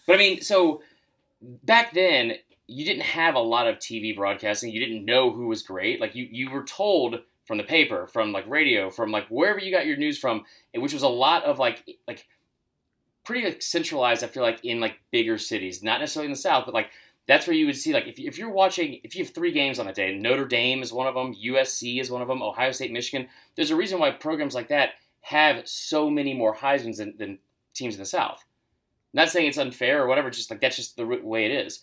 [0.07, 0.83] But I mean, so
[1.63, 2.33] back then
[2.67, 4.71] you didn't have a lot of TV broadcasting.
[4.73, 6.01] You didn't know who was great.
[6.01, 9.71] Like you, you were told from the paper, from like radio, from like wherever you
[9.71, 12.27] got your news from, which was a lot of like like
[13.25, 14.25] pretty like centralized.
[14.25, 16.91] I feel like in like bigger cities, not necessarily in the South, but like
[17.27, 19.79] that's where you would see like if, if you're watching if you have three games
[19.79, 22.71] on a day notre dame is one of them usc is one of them ohio
[22.73, 24.91] state michigan there's a reason why programs like that
[25.21, 27.39] have so many more heismans than, than
[27.73, 28.45] teams in the south
[29.13, 31.81] not saying it's unfair or whatever just like that's just the way it is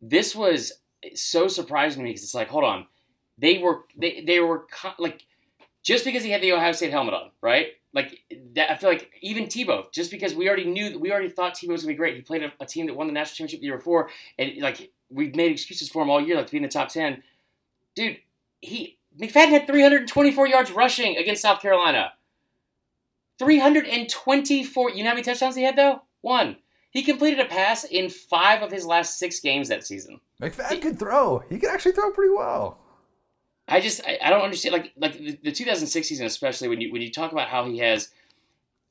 [0.00, 0.72] this was
[1.02, 2.86] eh, so surprising to me because it's like hold on
[3.38, 4.66] they were they, they were
[4.98, 5.24] like
[5.82, 8.20] just because he had the ohio state helmet on right like
[8.54, 11.54] that, I feel like even Tebow, just because we already knew that we already thought
[11.54, 12.16] Tebow was gonna be great.
[12.16, 14.92] He played a, a team that won the national championship the year before, and like
[15.10, 17.22] we've made excuses for him all year, like to be in the top ten.
[17.94, 18.18] Dude,
[18.60, 22.12] he McFadden had 324 yards rushing against South Carolina.
[23.38, 24.90] 324.
[24.90, 26.02] You know how many touchdowns he had though?
[26.20, 26.56] One.
[26.90, 30.20] He completed a pass in five of his last six games that season.
[30.40, 31.42] McFadden could throw.
[31.50, 32.78] He could actually throw pretty well.
[33.68, 36.92] I just I, I don't understand like like the, the 2006 season especially when you
[36.92, 38.10] when you talk about how he has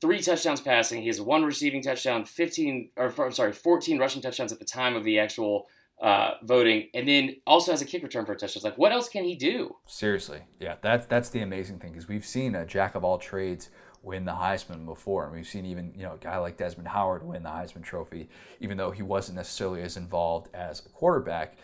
[0.00, 4.52] three touchdowns passing, he has one receiving touchdown, 15 or I'm sorry, 14 rushing touchdowns
[4.52, 5.66] at the time of the actual
[6.00, 8.58] uh, voting, and then also has a kick return for a touchdown.
[8.58, 9.76] It's like what else can he do?
[9.86, 13.70] Seriously, yeah, that's that's the amazing thing because we've seen a jack of all trades
[14.02, 17.26] win the Heisman before, and we've seen even you know a guy like Desmond Howard
[17.26, 18.28] win the Heisman Trophy,
[18.60, 21.56] even though he wasn't necessarily as involved as a quarterback.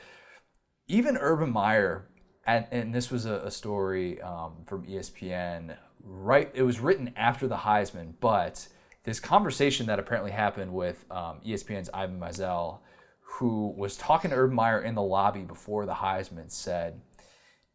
[0.87, 2.09] Even Urban Meyer,
[2.47, 5.77] and, and this was a, a story um, from ESPN.
[6.03, 8.69] Right, it was written after the Heisman, but
[9.05, 12.79] this conversation that apparently happened with um, ESPN's Ivan Maisel,
[13.21, 17.01] who was talking to Urban Meyer in the lobby before the Heisman, said,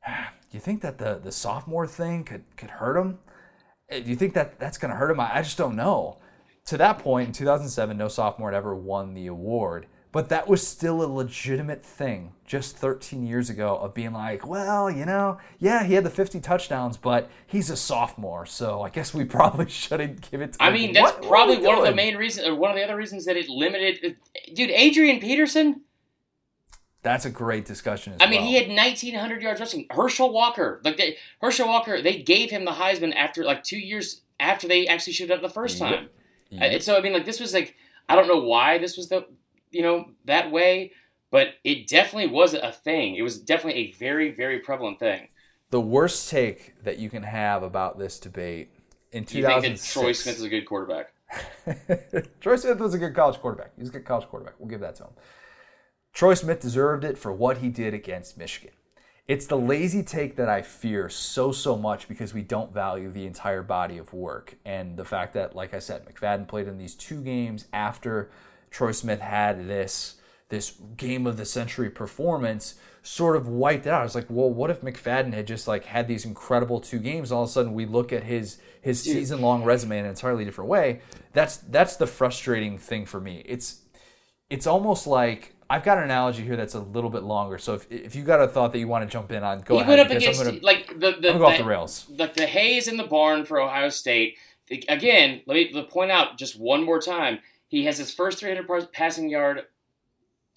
[0.08, 0.14] "Do
[0.52, 3.20] you think that the the sophomore thing could could hurt him?
[3.90, 5.20] Eh, Do you think that that's going to hurt him?
[5.20, 6.18] I, I just don't know."
[6.66, 10.66] To that point, in 2007, no sophomore had ever won the award, but that was
[10.66, 15.84] still a legitimate thing just 13 years ago of being like, well, you know, yeah,
[15.84, 20.30] he had the 50 touchdowns, but he's a sophomore, so I guess we probably shouldn't
[20.32, 20.62] give it to him.
[20.62, 20.74] I him.
[20.74, 22.84] mean, that's What- what probably we one of the main reasons, or one of the
[22.84, 24.18] other reasons that it limited.
[24.55, 25.82] Dude, Adrian Peterson.
[27.01, 28.49] That's a great discussion as I mean, well.
[28.49, 29.88] he had 1,900 yards rushing.
[29.89, 34.22] Herschel Walker, like they, Herschel Walker, they gave him the Heisman after like two years
[34.38, 36.10] after they actually showed up the first time.
[36.49, 36.76] Yep.
[36.76, 37.76] Uh, so I mean, like this was like
[38.10, 39.26] I don't know why this was the
[39.72, 40.92] you know that way,
[41.32, 43.16] but it definitely was a thing.
[43.16, 45.30] It was definitely a very very prevalent thing.
[45.72, 48.72] The worst take that you can have about this debate
[49.12, 49.94] in Do you think 2006.
[49.94, 51.14] that Troy Smith is a good quarterback?
[52.42, 53.76] Troy Smith was a good college quarterback.
[53.76, 54.56] He was a good college quarterback.
[54.60, 55.12] We'll give that to him.
[56.14, 58.74] Troy Smith deserved it for what he did against Michigan.
[59.28, 63.28] It's the lazy take that I fear so, so much because we don't value the
[63.28, 64.56] entire body of work.
[64.66, 68.32] And the fact that, like I said, McFadden played in these two games after
[68.72, 70.16] Troy Smith had this
[70.50, 74.04] this game of the century performance sort of wiped it out.
[74.06, 77.32] It's like, well, what if McFadden had just like had these incredible two games?
[77.32, 80.46] All of a sudden, we look at his his season long resume in an entirely
[80.46, 81.02] different way.
[81.34, 83.44] That's that's the frustrating thing for me.
[83.46, 83.82] It's
[84.50, 87.60] it's almost like I've got an analogy here that's a little bit longer.
[87.60, 89.76] So if, if you got a thought that you want to jump in on, go
[89.76, 90.00] he ahead.
[90.00, 92.08] went up against I'm gonna, like the the, go off the- the rails.
[92.18, 94.36] like the Hayes in the barn for Ohio State.
[94.88, 97.40] Again, let me point out just one more time.
[97.70, 99.62] He has his first 300 par- passing yard,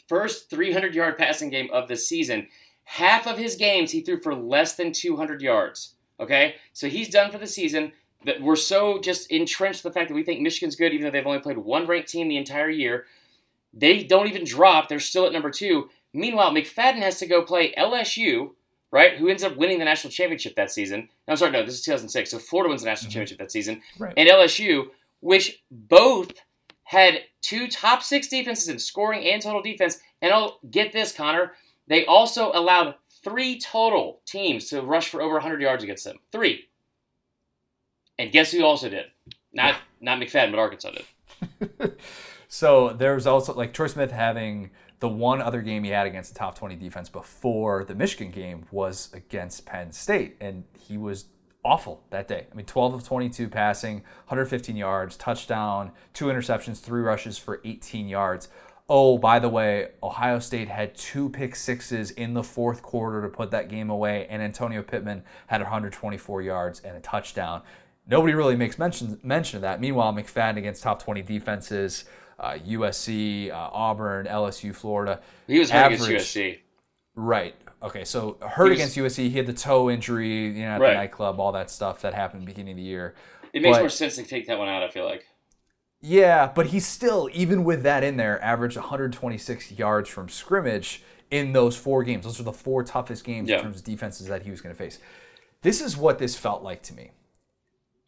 [0.09, 2.49] first 300 yard passing game of the season.
[2.85, 5.95] Half of his games he threw for less than 200 yards.
[6.19, 7.93] Okay, so he's done for the season.
[8.25, 11.27] That we're so just entrenched the fact that we think Michigan's good, even though they've
[11.27, 13.07] only played one ranked team the entire year.
[13.75, 15.91] They don't even drop; they're still at number two.
[16.13, 18.51] Meanwhile, McFadden has to go play LSU,
[18.93, 19.17] right?
[19.17, 21.09] Who ends up winning the national championship that season?
[21.27, 22.31] No, I'm sorry, no, this is 2006.
[22.31, 23.15] So Florida wins the national Mhm.
[23.15, 24.15] championship that season, Right.
[24.17, 24.91] and LSU,
[25.21, 26.31] which both
[26.93, 29.99] had two top six defenses in scoring and total defense.
[30.21, 31.53] And I'll get this, Connor.
[31.89, 36.19] They also allowed three total teams to rush for over 100 yards against them.
[36.31, 36.69] Three.
[38.19, 39.07] And guess who also did?
[39.53, 41.99] Not not McFadden, but Arkansas did.
[42.53, 46.35] So there was also like Troy Smith having the one other game he had against
[46.35, 50.37] the top 20 defense before the Michigan game was against Penn State.
[50.39, 51.25] And he was
[51.65, 52.47] awful that day.
[52.51, 53.97] I mean, 12 of 22 passing,
[54.27, 58.49] 115 yards, touchdown, two interceptions, three rushes for 18 yards.
[58.89, 63.29] Oh, by the way, Ohio State had two pick sixes in the fourth quarter to
[63.29, 67.63] put that game away, and Antonio Pittman had 124 yards and a touchdown.
[68.07, 69.81] Nobody really makes mention mention of that.
[69.81, 72.05] Meanwhile, McFadden against top 20 defenses,
[72.41, 75.21] uh, USC, uh, Auburn, LSU, Florida.
[75.47, 76.23] He was hurt against Average.
[76.23, 76.59] USC.
[77.15, 77.55] Right.
[77.83, 78.05] Okay.
[78.05, 79.29] So hurt was- against USC.
[79.31, 80.89] He had the toe injury, you know, at Right.
[80.91, 83.15] the nightclub, all that stuff that happened beginning of the year.
[83.53, 85.27] It makes But- more sense to take that one out, I feel like.
[86.01, 91.53] Yeah, but he still, even with that in there, averaged 126 yards from scrimmage in
[91.53, 92.25] those four games.
[92.25, 93.57] Those are the four toughest games Yeah.
[93.59, 94.99] in terms of defenses that he was going to face.
[95.63, 97.13] This is what this felt like to me.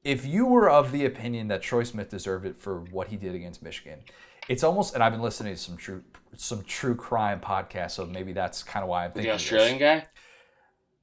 [0.03, 3.35] If you were of the opinion that Troy Smith deserved it for what he did
[3.35, 4.01] against Michigan,
[4.49, 6.03] it's almost, and I've been listening to some true,
[6.37, 9.33] some true crime podcasts, so maybe that's kind of why I'm The thinking.
[9.33, 9.43] this.
[9.43, 10.07] Australian guy?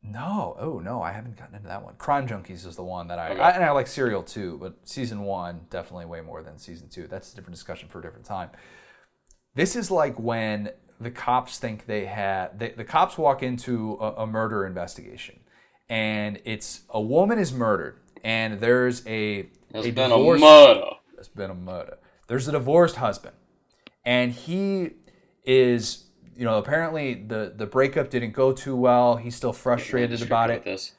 [0.03, 1.93] No, oh no, I haven't gotten into that one.
[1.95, 3.39] Crime Junkies is the one that I, Okay.
[3.41, 7.05] I and I like Serial too, but season one definitely way more than season two.
[7.07, 8.49] That's a different discussion for a different time.
[9.53, 14.23] This is like when the cops think they had they, the cops walk into a,
[14.23, 15.39] a murder investigation,
[15.87, 20.85] and it's a woman is murdered, and there's a There's a been divorce- a murder.
[21.13, 21.97] there's been a murder.
[22.32, 23.36] There's a divorced husband,
[24.05, 24.91] and he
[25.43, 29.17] is, you know, apparently the the breakup didn't go too well.
[29.17, 30.63] He's still frustrated about it.
[30.63, 30.93] This.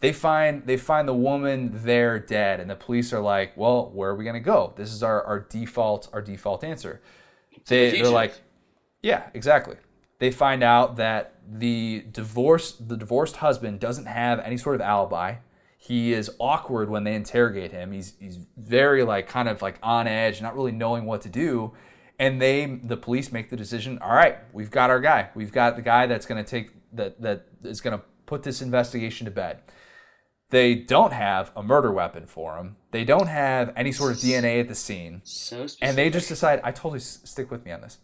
[0.00, 4.10] They find they find the woman there dead, and the police are like, "Well, where
[4.10, 4.72] are we gonna go?
[4.74, 7.00] This is our, our default our default answer."
[7.68, 8.34] They, they're like,
[9.02, 9.76] "Yeah, exactly."
[10.18, 15.36] They find out that the divorce the divorced husband doesn't have any sort of alibi.
[15.86, 17.92] He is awkward when they interrogate him.
[17.92, 21.72] He's he's very like kind of like on edge, not really knowing what to do.
[22.18, 25.30] And they the police make the decision, all right, we've got our guy.
[25.34, 29.30] We've got the guy that's gonna take that that is gonna put this investigation to
[29.30, 29.60] bed.
[30.50, 32.76] They don't have a murder weapon for him.
[32.92, 35.22] They don't have any sort of DNA at the scene.
[35.24, 35.66] So.
[35.82, 37.98] And they just decide, I totally stick with me on this.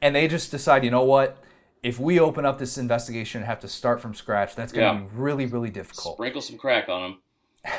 [0.00, 1.42] And they just decide, you know what?
[1.82, 5.00] If we open up this investigation and have to start from scratch, that's going to
[5.00, 5.06] Yeah.
[5.08, 6.16] be really, really difficult.
[6.16, 7.22] sprinkle some crack on them.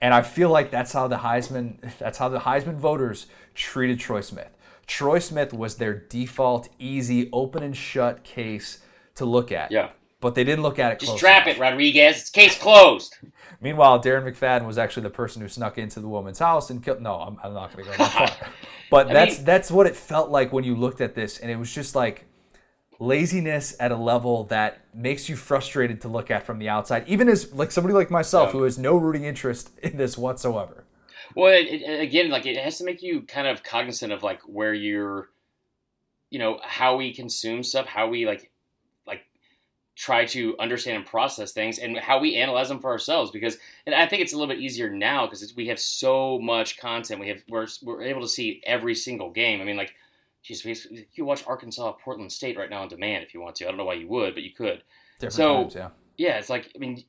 [0.00, 4.20] And I feel like that's how the Heisman, that's how the Heisman voters treated Troy
[4.20, 4.50] Smith.
[4.86, 8.80] Troy Smith was their default, easy, open and shut case
[9.14, 9.70] to look at.
[9.70, 9.90] Yeah.
[10.20, 11.56] But they didn't look at it Just close trap enough.
[11.56, 12.20] it, Rodriguez.
[12.20, 13.16] It's case closed.
[13.62, 17.00] Meanwhile, Darren McFadden was actually the person who snuck into the woman's house and killed.
[17.00, 18.48] No, I'm, I'm not going to go that far.
[18.90, 21.50] But I that's mean- that's what it felt like when you looked at this, and
[21.50, 22.26] it was just like
[22.98, 27.28] laziness at a level that makes you frustrated to look at from the outside, even
[27.28, 28.52] as like somebody like myself Yeah.
[28.52, 30.84] who has no rooting interest in this whatsoever.
[31.34, 34.40] Well, it, it, again, like it has to make you kind of cognizant of like
[34.42, 35.30] where you're,
[36.30, 38.50] you know, how we consume stuff, how we like,
[39.06, 39.24] like
[39.96, 43.94] try to understand and process things and how we analyze them for ourselves because and
[43.94, 47.28] I think it's a little bit easier now because we have so much content we
[47.28, 49.94] have we're, we're able to see every single game I mean like
[50.44, 53.64] geez you can watch Arkansas Portland State right now on demand if you want to
[53.64, 54.82] I don't know why you would but you could
[55.18, 55.88] Different so times, yeah.
[56.16, 57.04] yeah it's like I mean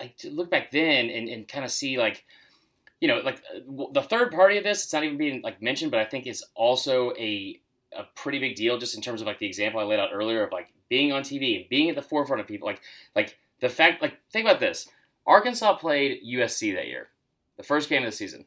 [0.00, 2.24] like, to look back then and, and kind of see like
[3.00, 5.90] you know like uh, the third party of this it's not even being like mentioned
[5.90, 7.60] but I think it's also a
[7.96, 10.44] a pretty big deal just in terms of like the example I laid out earlier
[10.44, 12.66] of like being on TV and being at the forefront of people.
[12.66, 12.80] Like
[13.14, 14.88] like the fact like think about this.
[15.26, 17.08] Arkansas played USC that year,
[17.56, 18.44] the first game of the season.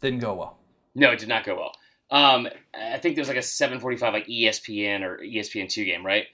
[0.00, 0.58] Didn't go well.
[0.94, 1.72] No, it did not go well.
[2.10, 6.26] Um, I think there's like a 7:45 like ESPN or ESPN two game, right?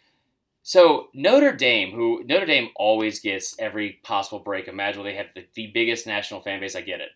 [0.63, 5.45] So Notre Dame, who Notre Dame always gets every possible break imaginable, they have the,
[5.55, 6.75] the biggest national fan base.
[6.75, 7.11] I get it.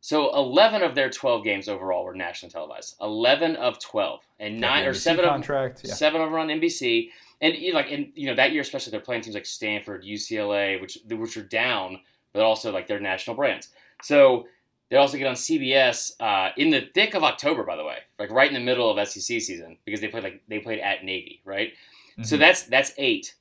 [0.00, 2.96] So 11 of their 12 games overall were nationally televised.
[3.00, 5.94] 11 of 12, and nine or seven contract, of yeah.
[5.94, 7.08] seven of them on NBC.
[7.40, 10.04] And you know, like, and you know that year especially, they're playing teams like Stanford,
[10.04, 12.00] UCLA, which which are down,
[12.32, 13.68] but also like they're national brands.
[14.02, 14.46] So
[14.94, 18.30] they also get on CBS uh, in the thick of October, by the way, like
[18.30, 21.42] right in the middle of SEC season because they played like they played at Navy,
[21.44, 21.72] right?
[22.12, 22.22] Mm-hmm.
[22.22, 23.34] So that's that's eight.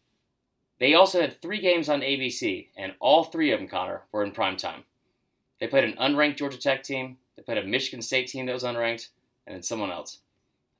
[0.80, 4.32] They also had three games on ABC, and all three of them, Connor, were in
[4.32, 4.84] prime time.
[5.60, 7.18] They played an unranked Georgia Tech team.
[7.36, 9.10] They played a Michigan State team that was unranked,
[9.46, 10.22] and then someone else.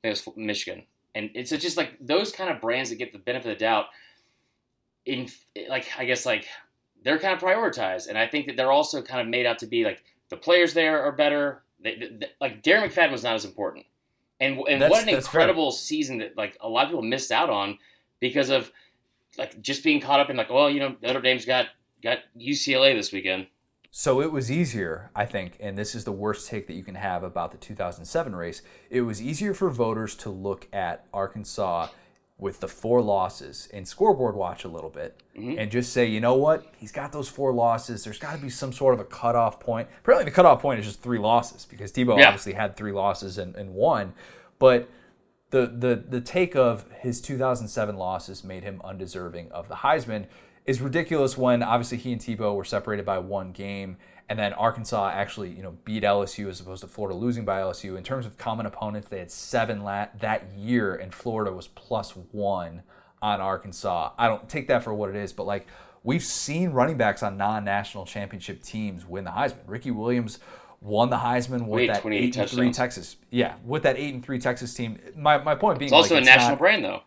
[0.02, 0.82] I think it was Michigan.
[1.14, 3.84] And it's just like those kind of brands that get the benefit of the doubt.
[5.06, 5.28] In
[5.68, 6.46] like, I guess like
[7.04, 9.68] they're kind of prioritized, and I think that they're also kind of made out to
[9.68, 10.02] be like
[10.34, 11.62] the players there are better.
[11.80, 13.86] They, they, like Darren McFadden was not as important,
[14.40, 15.42] and and That's- what an that's fair.
[15.42, 17.78] incredible season that like a lot of people missed out on
[18.20, 18.70] because of
[19.38, 21.66] like just being caught up in like, well, you know, Notre Dame's got
[22.02, 23.46] got UCLA this weekend.
[23.90, 26.96] So it was easier, I think, and this is the worst take that you can
[26.96, 28.60] have about the 2007 race.
[28.90, 31.88] It was easier for voters to look at Arkansas
[32.38, 35.58] with the four losses and scoreboard watch a little bit mm-hmm.
[35.58, 36.66] and just say, you know what?
[36.76, 38.02] He's got those four losses.
[38.04, 39.88] There's got to be some sort of a cutoff point.
[40.00, 42.28] Apparently, the cutoff point is just three losses because Tebow Yeah.
[42.28, 44.14] obviously had three losses and, and won.
[44.58, 44.88] But
[45.50, 50.26] the, the the take of his 2007 losses made him undeserving of the Heisman
[50.66, 53.96] is ridiculous when obviously he and Tebow were separated by one game
[54.28, 57.96] and then Arkansas actually you know beat LSU as opposed to Florida losing by LSU
[57.96, 62.12] in terms of common opponents they had seven la- that year and Florida was plus
[62.32, 62.82] one
[63.22, 65.66] on Arkansas I don't take that for what it is but like
[66.02, 70.38] we've seen running backs on non-national championship teams win the Heisman Ricky Williams
[70.80, 72.72] won the Heisman with Wait, that 28 eight and three.
[72.72, 76.14] Texas yeah with that eight and three Texas team my, my point being It's also
[76.14, 77.02] like, a national not- brand though.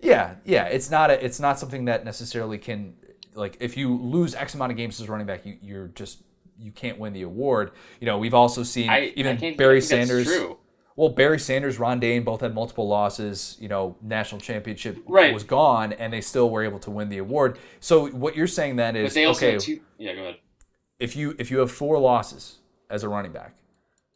[0.00, 0.64] yeah, yeah.
[0.64, 2.94] It's not a, it's not something that necessarily can
[3.34, 6.22] like if you lose X amount of games as a running back, you, you're just
[6.60, 7.72] you can't win the award.
[8.00, 10.56] You know, we've also seen I, even I Barry I think that's Sanders.
[10.96, 13.56] Well, Barry Sanders, Ron Dayne both had multiple losses.
[13.60, 15.32] You know, national championship Right.
[15.32, 17.58] was gone, and they still were able to win the award.
[17.80, 19.58] So what you're saying then But is they also okay.
[19.58, 19.80] two.
[19.98, 20.36] Yeah, go ahead.
[20.98, 22.58] if you if you have four losses
[22.90, 23.54] as a running back,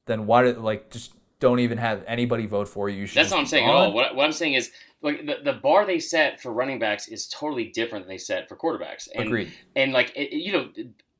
[0.07, 3.01] then why did like just don't even have anybody vote for you?
[3.01, 3.92] you should That's what I'm saying at all.
[3.92, 4.70] What, what I'm saying is,
[5.01, 8.49] like the, the bar they set for running backs is totally different than they set
[8.49, 9.09] for quarterbacks.
[9.14, 9.53] And, Agreed.
[9.74, 10.68] And like it- you know,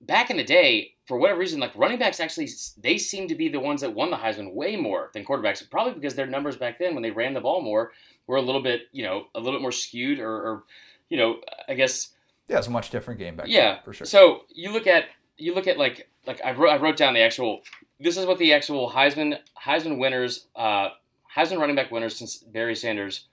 [0.07, 2.49] back in the day, for whatever reason, like running backs actually
[2.79, 5.69] they seem to be the ones that won the Heisman way more than quarterbacks.
[5.69, 7.93] Probably because their numbers back then when they ran the ball more
[8.27, 10.65] were a little bit you know a little bit more skewed or, or
[11.09, 12.11] you know I guess
[12.49, 14.07] Yeah, it's a much different game back yeah then, for sure.
[14.07, 15.05] So you look at
[15.37, 17.63] you look at like like I wrote I wrote down the actual.
[18.01, 20.89] This is what the actual Heisman Heisman winners, uh,
[21.37, 23.27] Heisman running back winners since Barry Sanders.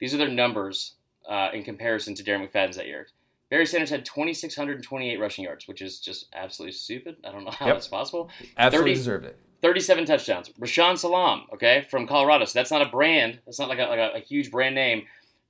[0.00, 0.94] These are their numbers
[1.28, 3.06] uh, in comparison to Darren McFadden's that year.
[3.52, 7.16] Barry Sanders had 2,628 rushing yards, which is just absolutely stupid.
[7.22, 7.74] I don't know how Yep.
[7.74, 8.30] that's possible.
[8.56, 9.38] Absolutely 30 deserved it.
[9.60, 10.48] 37 touchdowns.
[10.58, 12.46] Rashaan Salaam, okay, from Colorado.
[12.46, 13.40] So that's not a brand.
[13.44, 15.02] That's not like a, like a, a huge brand name.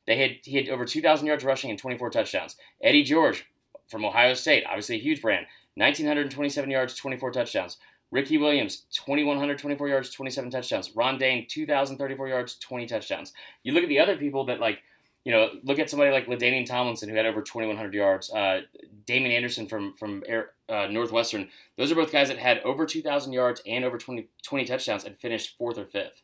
[0.08, 2.56] They had he had over 2,000 yards rushing and 24 touchdowns.
[2.82, 3.46] Eddie George
[3.86, 5.46] from Ohio State, obviously a huge brand.
[5.76, 7.76] 1,927 yards, 24 touchdowns.
[8.10, 10.90] Ricky Williams, 2,124 yards, 27 touchdowns.
[10.96, 13.32] Ron Dayne, 2,034 yards, 20 touchdowns.
[13.62, 14.80] You look at the other people that like,
[15.24, 18.30] you know, look at somebody like LaDainian Tomlinson who had over 2,100 yards.
[18.32, 18.62] Uh,
[19.06, 21.48] Damien Anderson from from Air, uh, Northwestern.
[21.76, 25.16] Those are both guys that had over 2,000 yards and over 20, 20 touchdowns and
[25.16, 26.22] finished fourth or fifth.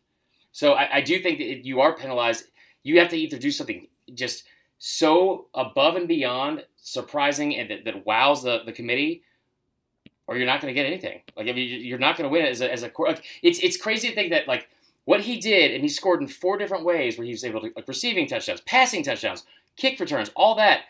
[0.52, 2.46] So I, I do think that you are penalized.
[2.82, 4.44] You have to either do something just
[4.78, 9.22] so above and beyond surprising and that, that wows the, the committee,
[10.26, 11.20] or you're not going to get anything.
[11.36, 12.90] Like you're not going to win as a as a.
[12.98, 14.68] Like, it's it's crazy to think that like
[15.08, 17.72] what he did and he scored in four different ways where he was able to
[17.74, 19.42] like receiving touchdowns, passing touchdowns,
[19.74, 20.82] kick returns, all that.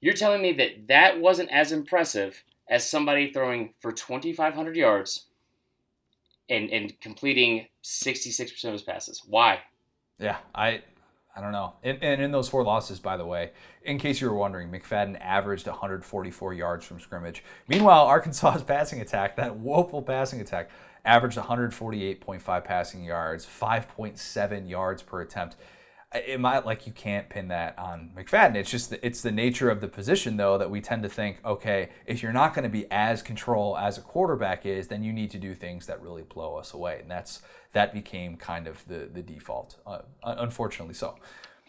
[0.00, 5.26] You're telling me that that wasn't as impressive as somebody throwing for 2,500 yards
[6.48, 9.20] and and completing 66% of his passes.
[9.26, 9.60] Why?
[10.18, 10.80] Yeah, I
[11.36, 11.74] I don't know.
[11.82, 13.50] And, and, in those four losses, by the way,
[13.82, 17.44] in case you were wondering, McFadden averaged 144 yards from scrimmage.
[17.68, 20.70] Meanwhile, Arkansas's passing attack, that woeful passing attack,
[21.06, 25.56] averaged 148.5 passing yards, 5.7 yards per attempt.
[26.14, 28.54] It might like you can't pin that on McFadden.
[28.56, 31.90] It's just it's the nature of the position though that we tend to think, okay,
[32.06, 35.30] if you're not going to be as control as a quarterback is, then you need
[35.32, 37.42] to do things that really blow us away, and that's
[37.72, 40.94] that became kind of the the default, uh, unfortunately.
[40.94, 41.16] So,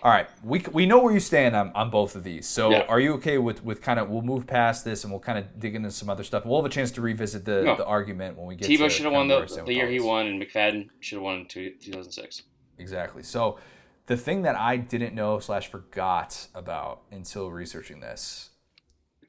[0.04, 2.48] all right, we we know where you stand on, on both of these.
[2.48, 2.86] So, yeah.
[2.88, 5.60] are you okay with with kind of we'll move past this and we'll kind of
[5.60, 6.46] dig into some other stuff.
[6.46, 7.76] We'll have a chance to revisit the, no.
[7.76, 8.70] the argument when we get.
[8.70, 11.48] Tebow should have won the, the year he won, and McFadden should have won in
[11.48, 12.44] 2006.
[12.78, 13.24] Exactly.
[13.24, 13.58] So,
[14.06, 18.52] the thing that I didn't know slash forgot about until researching this,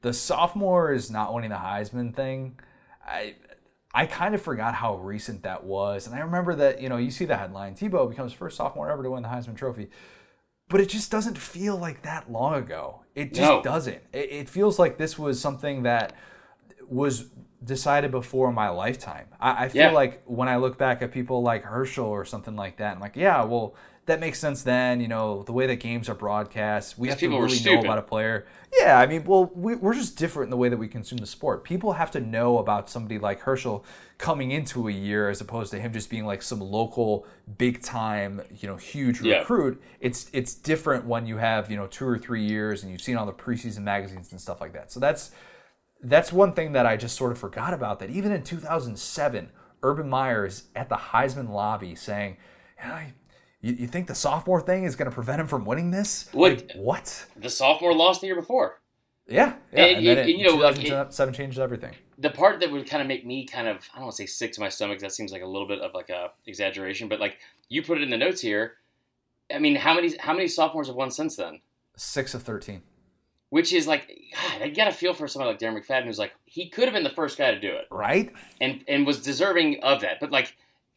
[0.02, 2.60] the sophomore is not winning the Heisman thing.
[3.06, 3.36] I
[3.94, 6.06] I kind of forgot how recent that was.
[6.06, 9.02] And I remember that, you know, you see the headline Tebow becomes first sophomore ever
[9.02, 9.88] to win the Heisman Trophy.
[10.68, 13.02] But it just doesn't feel like that long ago.
[13.14, 13.62] It just no.
[13.62, 14.00] doesn't.
[14.12, 16.12] It, it, feels like this was something that
[16.86, 17.30] was
[17.64, 19.26] decided before my lifetime.
[19.40, 19.90] I, I feel yeah.
[19.92, 23.16] like when I look back at people like Herschel or something like that, I'm like,
[23.16, 23.74] yeah, well,
[24.08, 25.00] that makes sense then.
[25.00, 28.02] You know, the way that games are broadcast, we have to really know about a
[28.02, 28.46] player.
[28.80, 31.26] Yeah, I mean, well, we, are just different in the way that we consume the
[31.26, 31.62] sport.
[31.62, 33.84] People have to know about somebody like Herschel
[34.16, 37.26] coming into a year as opposed to him just being like some local,
[37.58, 39.38] big time, you know, huge yeah.
[39.38, 39.80] recruit.
[40.00, 43.16] It's it's different when you have you know two or three years and you've seen
[43.16, 44.90] all the preseason magazines and stuff like that.
[44.90, 45.30] So that's
[46.02, 48.00] that's one thing that I just sort of forgot about.
[48.00, 49.50] That even in 2007,
[49.82, 52.38] Urban Meyer is at the Heisman lobby saying.
[53.60, 56.28] You, you think the sophomore thing is going to prevent him from winning this?
[56.32, 56.52] What?
[56.52, 57.26] Like, what?
[57.36, 58.80] The sophomore lost the year before.
[59.26, 59.84] Yeah, yeah.
[59.84, 61.94] And, and, then and, you know, 2007 like changed everything.
[62.18, 64.26] The part that would kind of make me kind of, I don't want to say
[64.26, 65.00] sick to my stomach.
[65.00, 67.36] That seems like a little bit of like a exaggeration, but like
[67.68, 68.74] you put it in the notes here.
[69.52, 71.60] I mean, how many how many sophomores have won since then?
[71.96, 72.82] Six of thirteen.
[73.50, 76.34] Which is like, God, I got a feel for somebody like Darren McFadden, who's like,
[76.44, 78.32] he could have been the first guy to do it, right?
[78.60, 80.20] And and was deserving of that.
[80.20, 80.54] But like,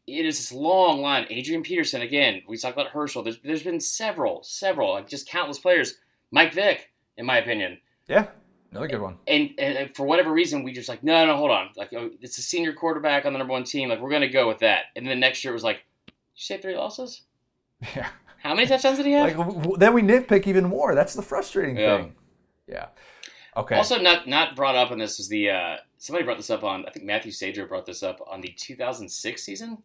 [0.08, 1.26] it is this long line.
[1.30, 2.42] Adrian Peterson again.
[2.48, 3.24] We talked about Herschel.
[3.24, 5.96] There's there's been several, several, like just countless players.
[6.32, 7.78] Mike Vick, in my opinion.
[8.08, 8.28] Yeah,
[8.72, 9.18] another good one.
[9.28, 11.70] And, and for whatever reason, we just like no, no, hold on.
[11.76, 13.90] Like oh, it's a senior quarterback on the number one team.
[13.90, 14.86] Like we're gonna go with that.
[14.96, 17.24] And then the next year it was like, you say three losses?
[17.96, 18.10] Yeah.
[18.44, 19.38] How many touchdowns did he have?
[19.38, 20.96] Like then we nitpick even more.
[20.96, 21.98] That's the frustrating yeah.
[21.98, 22.16] thing.
[22.68, 22.88] Yeah.
[23.56, 23.76] Okay.
[23.76, 26.86] Also, not not brought up in this is the uh, somebody brought this up on
[26.88, 29.78] I think Matthew Sager brought this up on the 2006 season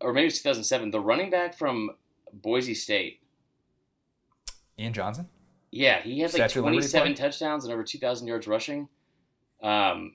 [0.00, 1.90] or maybe it's 2007, the running back from
[2.32, 3.20] Boise State.
[4.78, 5.28] Ian Johnson?
[5.70, 8.88] Yeah, he had like 27 touchdowns and over 2,000 yards rushing.
[9.62, 10.14] Um,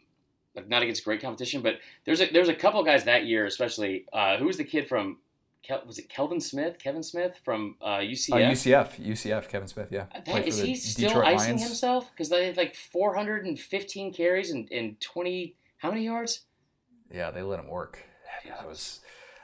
[0.68, 1.76] not against great competition, but
[2.06, 4.06] there's a there's a couple guys that year, especially.
[4.12, 5.18] Uh, who was the kid from?
[5.86, 6.78] Was it Kelvin Smith?
[6.80, 8.34] Kevin Smith from uh, UCF.
[8.34, 9.90] Uh, UCF, UCF, Kevin Smith.
[9.92, 10.08] Yeah.
[10.26, 11.64] That, is he still Detroit icing Lions.
[11.64, 12.10] himself?
[12.12, 15.56] Because they had like 415 carries and, and 20.
[15.78, 16.42] How many yards?
[17.14, 18.00] Yeah, they let him work.
[18.44, 19.02] Yeah, that was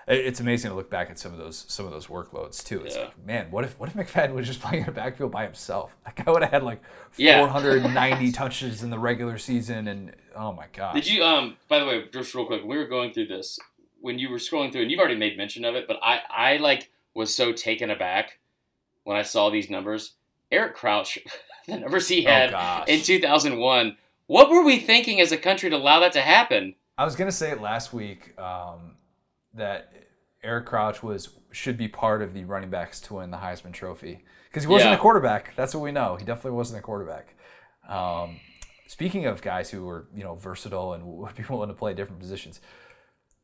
[0.07, 2.81] it's amazing to look back at some of those some of those workloads too.
[2.83, 3.03] It's yeah.
[3.03, 5.95] like, man, what if what if McFadden was just playing in a backfield by himself?
[6.05, 6.81] That guy would have had like
[7.17, 7.39] yeah.
[7.51, 10.93] 490 touches in the regular season, and oh my god.
[10.93, 11.57] Did you um?
[11.67, 13.59] By the way, just real quick, we were going through this
[13.99, 16.57] when you were scrolling through, and you've already made mention of it, but I I
[16.57, 18.39] like was so taken aback
[19.03, 20.13] when I saw these numbers.
[20.51, 21.19] Eric Crouch,
[21.67, 23.97] the numbers he oh, had oh, in 2001.
[24.27, 26.75] What were we thinking as a country to allow that to happen?
[26.97, 28.37] I was gonna say it last week.
[28.39, 28.96] Um,
[29.57, 29.91] that
[30.43, 34.23] Eric Crouch was should be part of the running backs to win the Heisman Trophy
[34.49, 34.97] because he wasn't yeah.
[34.97, 35.55] a quarterback.
[35.55, 36.15] That's what we know.
[36.15, 37.35] He definitely wasn't a quarterback.
[37.87, 38.39] Um,
[38.87, 42.19] speaking of guys who were you know versatile and would be willing to play different
[42.19, 42.61] positions,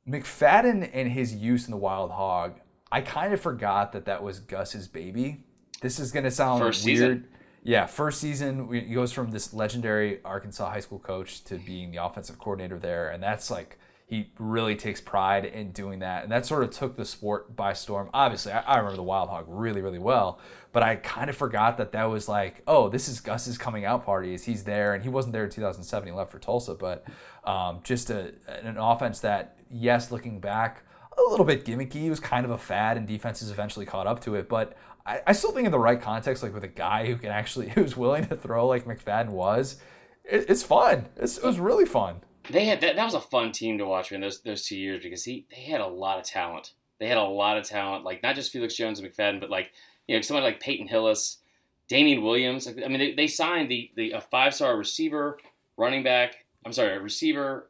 [0.07, 2.59] McFadden and his use in the Wild Hog,
[2.91, 5.45] I kind of forgot that that was Gus's baby.
[5.82, 6.97] This is gonna sound first weird.
[6.97, 7.28] Season.
[7.66, 12.03] Yeah, first season he goes from this legendary Arkansas high school coach to being the
[12.03, 16.24] offensive coordinator there, and that's like he really takes pride in doing that.
[16.24, 18.10] And that sort of took the sport by storm.
[18.14, 20.39] Obviously, I, I, remember the Wild Hog really, really well,
[20.72, 24.06] but I kind of forgot that that was like, oh, this is Gus's coming out
[24.06, 24.34] party.
[24.34, 26.08] Is he's there, and he wasn't there in 2007.
[26.08, 27.06] He left for Tulsa, but
[27.45, 30.84] um, just a, an offense that, yes, looking back,
[31.18, 32.06] a little bit gimmicky.
[32.06, 34.49] It was kind of a fad, and defenses eventually caught up to it.
[34.49, 34.76] But
[35.06, 37.70] I, I still think in the right context, like with a guy who can actually,
[37.76, 39.78] who's willing to throw like McFadden was,
[40.26, 41.08] it, it's fun.
[41.16, 44.12] It's, it was really fun they had that, that was a fun team to watch
[44.12, 46.74] in those those two years because he they had a lot of talent.
[47.00, 49.72] They had a lot of talent, like not just Felix Jones and McFadden, but like
[50.08, 51.39] you know someone like Peyton Hillis,
[51.88, 52.68] Damian Williams.
[52.68, 55.38] I mean, they, they signed the the a five star receiver,
[55.78, 56.46] running back.
[56.66, 57.70] I'm sorry, a receiver.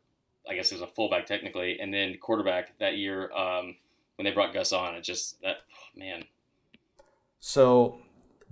[0.49, 3.75] I guess it was a fullback technically, and then quarterback that year um,
[4.17, 4.95] when they brought Gus on.
[4.95, 6.25] It just that oh, man.
[7.39, 7.99] So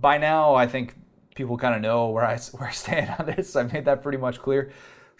[0.00, 0.94] by now, I think
[1.34, 3.56] people kind of know where I where I stand on this.
[3.56, 4.72] I made that pretty much clear.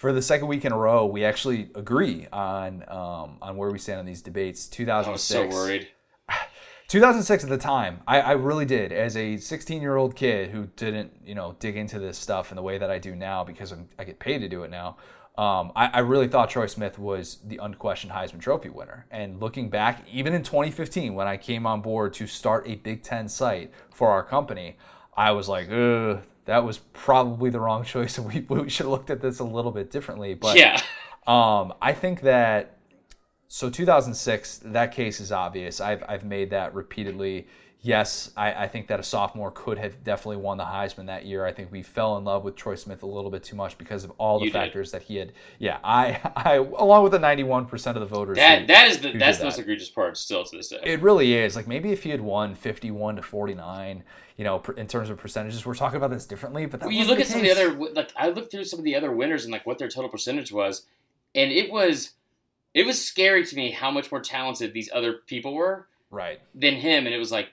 [0.03, 3.79] For the second week in a row, we actually agree on um, on where we
[3.79, 4.67] stand on these debates.
[4.67, 5.07] 2006.
[5.07, 5.87] I was so worried.
[6.89, 8.91] 2006 at the time, I, I really did.
[8.91, 12.57] As a 16 year old kid who didn't, you know, dig into this stuff in
[12.57, 14.97] the way that I do now because I'm, i get paid to do it now,
[15.39, 19.07] um, I, I, really thought Troy Smith was the unquestioned Heisman Trophy winner.
[19.13, 23.05] And looking back, even in 2015, when I came on board to start a Big
[23.05, 24.79] Ten site for our company,
[25.17, 28.18] I was like, ugh, that was probably the wrong choice.
[28.18, 30.34] We, we should have looked at this a little bit differently.
[30.34, 30.80] But yeah.
[31.26, 32.78] um, I think that
[33.49, 35.80] so 2006, that case is obvious.
[35.80, 37.47] I've, I've made that repeatedly.
[37.85, 41.45] Yes, I, I think that a sophomore could have definitely won the Heisman that year.
[41.45, 44.05] I think we fell in love with Troy Smith a little bit too much because
[44.05, 45.01] of all the you factors did.
[45.01, 45.33] that he had.
[45.59, 48.37] Yeah, I, I along with the 91% of the voters.
[48.37, 50.78] That who, that is the that's the most egregious part still to this day.
[50.85, 51.57] It really is.
[51.57, 54.05] Like maybe if he had won 51 to 49,
[54.37, 56.66] you know, in terms of percentages, we're talking about this differently.
[56.66, 58.85] But well, you look at some of the other like I looked through some of
[58.85, 60.87] the other winners and like what their total percentage was,
[61.35, 62.12] and it was
[62.74, 66.74] it was scary to me how much more talented these other people were right than
[66.74, 67.49] him and it was like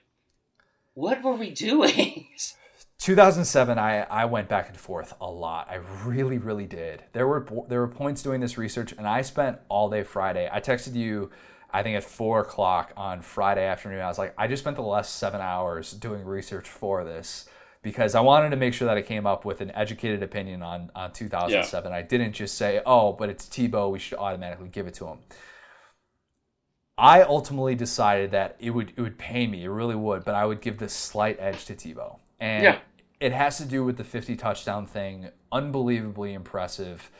[0.94, 2.26] what were we doing
[2.98, 7.46] 2007 I, I went back and forth a lot i really really did there were
[7.68, 11.30] there were points doing this research and i spent all day friday i texted you
[11.70, 14.82] i think at four o'clock on friday afternoon i was like i just spent the
[14.82, 17.48] last seven hours doing research for this
[17.82, 20.90] because I wanted to make sure that I came up with an educated opinion on,
[20.94, 21.90] on 2007.
[21.90, 21.96] Yeah.
[21.96, 25.18] I didn't just say, oh, but it's Tebow, we should automatically give it to him.
[27.00, 30.44] I ultimately decided that it would it would pay me, it really would, but I
[30.44, 32.18] would give this slight edge to Tebow.
[32.38, 32.78] And yeah.
[33.20, 37.10] it has to do with the 50 touchdown thing, unbelievably impressive.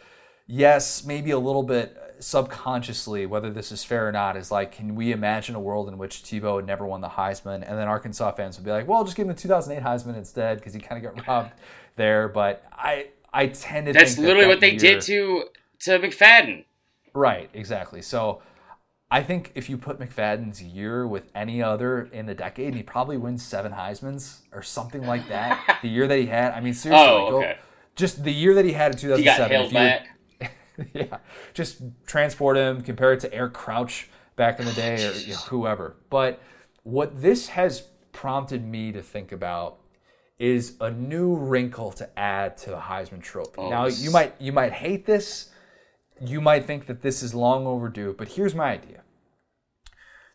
[0.46, 4.94] Yes, maybe a little bit subconsciously, whether this is fair or not, is like, can
[4.94, 7.66] we imagine a world in which Tebow had never won the Heisman?
[7.66, 10.58] And then Arkansas fans would be like, well, just give him the 2008 Heisman instead
[10.58, 11.52] because he kind of got robbed
[11.96, 12.28] there.
[12.28, 15.44] But I, I tend to that's literally that what they year, did to
[15.80, 16.66] to McFadden.
[17.14, 18.02] Right, exactly.
[18.02, 18.42] So
[19.10, 22.82] I think if you put McFadden's year with any other in the decade, and he
[22.82, 25.78] probably wins seven Heisman's or something like that.
[25.82, 27.52] the year that he had, I mean, seriously, oh, okay.
[27.52, 27.58] go,
[27.96, 29.50] just the year that he had in 2007.
[29.50, 30.16] He got back.
[30.94, 31.18] yeah,
[31.54, 35.38] just transport him, compare it to Eric Crouch back in the day, or you know,
[35.48, 35.96] whoever.
[36.08, 36.40] But
[36.84, 39.78] what this has prompted me to think about
[40.38, 43.58] is a new wrinkle to add to the Heisman Trophy.
[43.58, 45.50] Oh, now you might you might hate this,
[46.20, 49.02] you might think that this is long overdue, but here's my idea.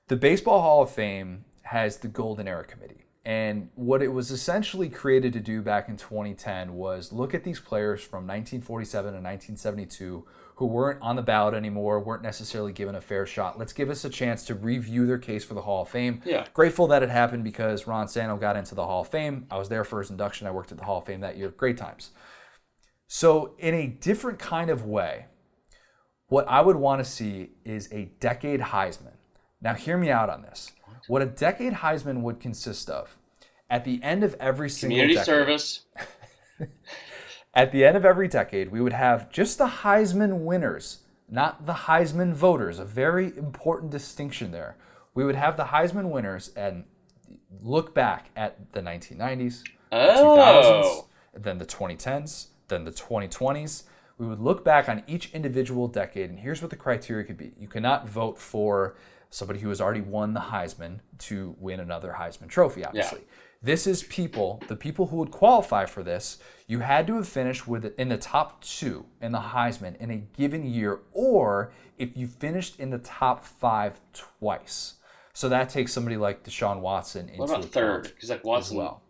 [0.08, 3.06] The Baseball Hall of Fame has the Golden Era Committee.
[3.26, 7.60] And what it was essentially created to do back in 2010 was look at these
[7.60, 10.26] players from 1947 and 1972
[10.58, 13.60] who weren't on the ballot anymore, weren't necessarily given a fair shot.
[13.60, 16.22] Let's give us a chance to review their case for the Hall of Fame.
[16.24, 16.46] Yeah.
[16.54, 19.48] Grateful that it happened because Ron Santo got into the Hall of Fame.
[19.52, 20.48] I was there for his induction.
[20.48, 21.50] I worked at the Hall of Fame that year.
[21.50, 22.12] Great times.
[23.08, 25.26] So, in a different kind of way,
[26.28, 29.14] what I would want to see is a decade Heisman.
[29.62, 30.72] Now, hear me out on this.
[31.08, 33.18] What a decade Heisman would consist of
[33.70, 35.86] at the end of every single community decade, service.
[37.54, 41.00] at the end of every decade, we would have just the Heisman winners,
[41.30, 42.80] not the Heisman voters.
[42.80, 44.78] A very important distinction there.
[45.14, 46.86] We would have the Heisman winners and
[47.62, 51.06] look back at the 1990s, oh.
[51.36, 53.84] 2000s, then the 2010s, then the 2020s.
[54.18, 57.52] We would look back on each individual decade, and here's what the criteria could be.
[57.60, 58.96] You cannot vote for
[59.30, 63.20] somebody who has already won the Heisman to win another Heisman trophy, obviously.
[63.20, 63.34] Yeah.
[63.62, 66.38] This is people, the people who would qualify for this,
[66.68, 70.18] you had to have finished with in the top two in the Heisman in a
[70.18, 74.96] given year, or if you finished in the top five twice.
[75.34, 78.04] So that takes somebody like Deshaun Watson into what about third?
[78.04, 79.02] Because like Watson, well.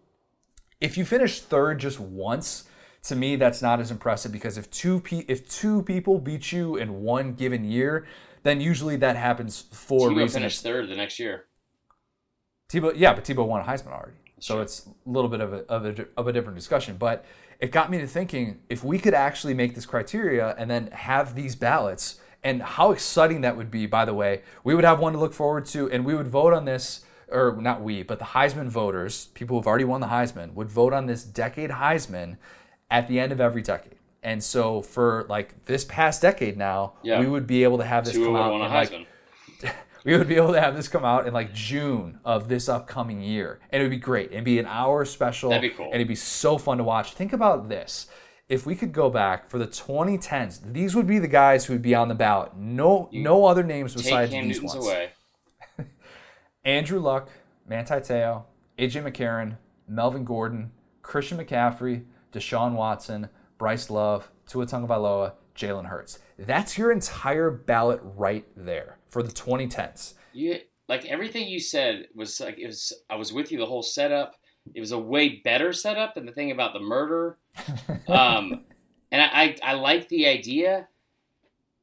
[0.82, 2.64] If you finish third just once,
[3.06, 6.76] to me that's not as impressive because if two pe- if two people beat you
[6.76, 8.06] in one given year,
[8.44, 10.34] then usually that happens for Tebow reasons.
[10.34, 11.46] finished third the next year.
[12.70, 15.58] Tebow, yeah, but Tebow won a Heisman already, so it's a little bit of a,
[15.70, 16.98] of a of a different discussion.
[16.98, 17.26] But
[17.60, 21.36] it got me to thinking if we could actually make this criteria and then have
[21.36, 23.86] these ballots, and how exciting that would be.
[23.86, 26.54] By the way, we would have one to look forward to, and we would vote
[26.54, 30.54] on this or not we, but the Heisman voters, people who've already won the Heisman,
[30.54, 32.38] would vote on this decade Heisman
[32.90, 33.96] at the end of every decade.
[34.24, 37.20] And so for like this past decade now, yeah.
[37.20, 39.08] we would be able to have this come out in like,
[40.04, 43.22] we would be able to have this come out in like June of this upcoming
[43.22, 43.60] year.
[43.70, 44.32] And it would be great.
[44.32, 45.52] It'd be an hour special.
[45.52, 45.86] That'd be cool.
[45.86, 47.14] And it'd be so fun to watch.
[47.14, 48.08] Think about this.
[48.50, 51.82] If we could go back for the 2010s, these would be the guys who would
[51.84, 52.56] be on the ballot.
[52.56, 54.86] No you no other names besides these Newton's ones.
[54.86, 55.10] Away.
[56.66, 57.30] Andrew Luck,
[57.68, 58.46] Manti Te'o,
[58.80, 59.58] AJ McCarron,
[59.88, 60.72] Melvin Gordon,
[61.04, 62.06] Christian McCaffrey,
[62.36, 66.20] Deshaun Watson, Bryce Love, Tua Tagovailoa, Jalen Hurts.
[66.38, 70.14] That's your entire ballot right there for the 2010s.
[70.34, 70.60] You
[70.90, 72.94] like everything you said was like it was.
[73.10, 74.36] I was with you the whole setup.
[74.74, 77.38] It was a way better setup than the thing about the murder.
[78.08, 78.66] Um,
[79.12, 80.88] and I, I, I like the idea.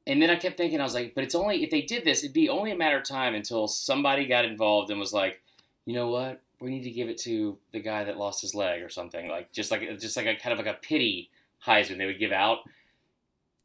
[0.06, 2.22] And then I kept thinking, I was like, but it's only if they did this,
[2.22, 5.42] it'd be only a matter of time until somebody got involved and was like,
[5.84, 8.82] you know what, we need to give it to the guy that lost his leg
[8.82, 11.30] or something like just like just like a kind of like a pity
[11.66, 12.58] Heisman they would give out.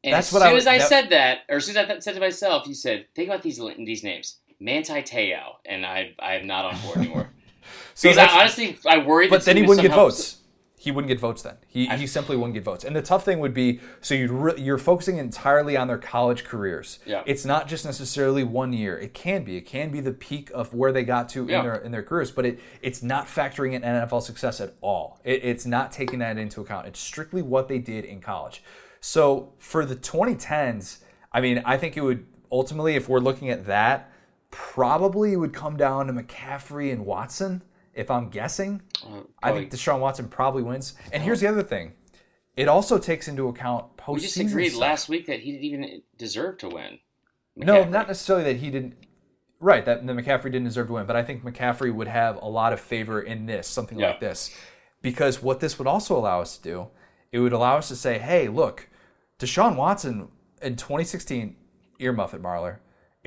[0.03, 1.89] And That's as what I soon as I that- said that, or as soon as
[1.89, 6.13] I said to myself, you said, think about these these names, Manti Te'o, and I
[6.19, 7.29] I am not on board anymore.
[7.95, 9.29] So because I honestly I worried.
[9.29, 10.37] but then he wouldn't get somehow- votes.
[10.87, 11.57] He wouldn't get votes then.
[11.67, 12.85] He, he simply wouldn't get votes.
[12.85, 16.45] And the tough thing would be so you'd re- you're focusing entirely on their college
[16.45, 16.99] careers.
[17.05, 17.23] Yeah.
[17.25, 18.97] It's not just necessarily one year.
[18.97, 19.57] It can be.
[19.57, 21.57] It can be the peak of where they got to Yeah.
[21.59, 25.19] in their in their careers, but it it's not factoring in NFL success at all.
[25.25, 26.87] It, it's not taking that into account.
[26.87, 28.63] It's strictly what they did in college.
[29.01, 30.99] So for the 2010s,
[31.33, 34.09] I mean, I think it would ultimately, if we're looking at that,
[34.51, 37.61] probably it would come down to McCaffrey and Watson.
[37.97, 40.93] If I'm guessing, Uh, I think Deshaun Watson probably wins.
[41.11, 41.93] And here's the other thing:
[42.55, 44.13] it also takes into account postseason.
[44.13, 44.81] we just agreed stuff.
[44.81, 46.99] last week that he didn't even deserve to win.
[47.55, 48.93] No, not necessarily that he didn't.
[49.59, 52.47] Right, that the McCaffrey didn't deserve to win, but I think McCaffrey would have a
[52.47, 54.09] lot of favor in this, something Yeah.
[54.09, 54.55] like this,
[55.01, 56.87] because what this would also allow us to do,
[57.31, 58.87] it would allow us to say, hey, look,
[59.39, 60.27] Deshaun Watson
[60.61, 61.55] in 2016,
[61.99, 62.77] earmuff it, Marler,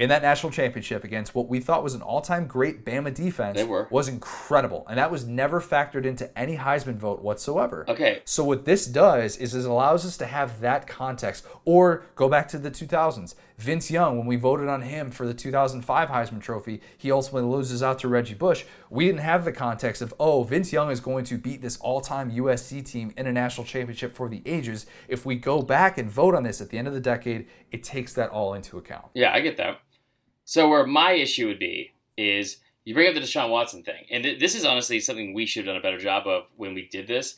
[0.01, 3.65] in that national championship against what we thought was an all-time great Bama defense, They
[3.65, 3.87] were.
[3.91, 7.85] was incredible, and that was never factored into any Heisman vote whatsoever.
[7.87, 8.23] Okay.
[8.25, 12.49] So what this does is it allows us to have that context, or go back
[12.49, 13.35] to the 2000s.
[13.59, 17.83] Vince Young, when we voted on him for the 2005 Heisman Trophy, he ultimately loses
[17.83, 18.65] out to Reggie Bush.
[18.89, 22.31] We didn't have the context of, oh, Vince Young is going to beat this all-time
[22.31, 24.87] USC team in a national championship for the ages.
[25.09, 27.83] If we go back and vote on this at the end of the decade, it
[27.83, 29.05] takes that all into account.
[29.13, 29.81] Yeah, I get that.
[30.45, 34.25] So where my issue would be is you bring up the Deshaun Watson thing, and
[34.25, 36.89] th- this is honestly something we should have done a better job of when we
[36.89, 37.37] did this.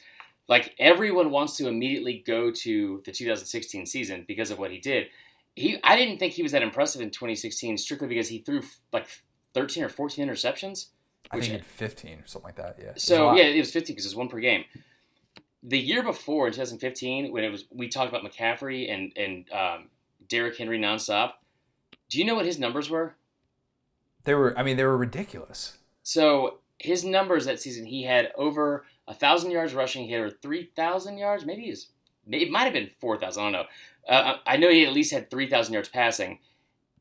[0.49, 5.09] Like everyone wants to immediately go to the 2016 season because of what he did.
[5.55, 8.62] He, I didn't think he was that impressive in 2016 strictly because he threw
[8.93, 9.07] like
[9.55, 10.87] 13 or 14 interceptions.
[11.31, 12.77] I Which- think he had 15 or something like that.
[12.79, 12.87] Yeah.
[12.87, 14.65] It was a So yeah, it was 15 because it was one per game.
[15.62, 19.89] The year before in 2015, when it was we talked about McCaffrey and and um,
[20.29, 21.33] Derrick Henry nonstop.
[22.12, 23.14] Do you know what his numbers were?
[24.24, 24.56] they were.
[24.59, 25.78] I mean, they were ridiculous.
[26.02, 30.05] So his numbers that season, he had over a thousand yards rushing.
[30.05, 31.47] He had over three thousand yards.
[31.47, 31.89] Maybe he's
[32.28, 33.43] it might have been four thousand.
[33.43, 33.64] I don't know.
[34.14, 36.39] Uh, I know he at least had three thousand yards passing,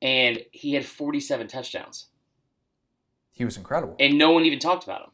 [0.01, 2.07] and he had forty-seven touchdowns,
[3.33, 3.95] He was incredible.
[3.99, 5.09] and no one even talked about him.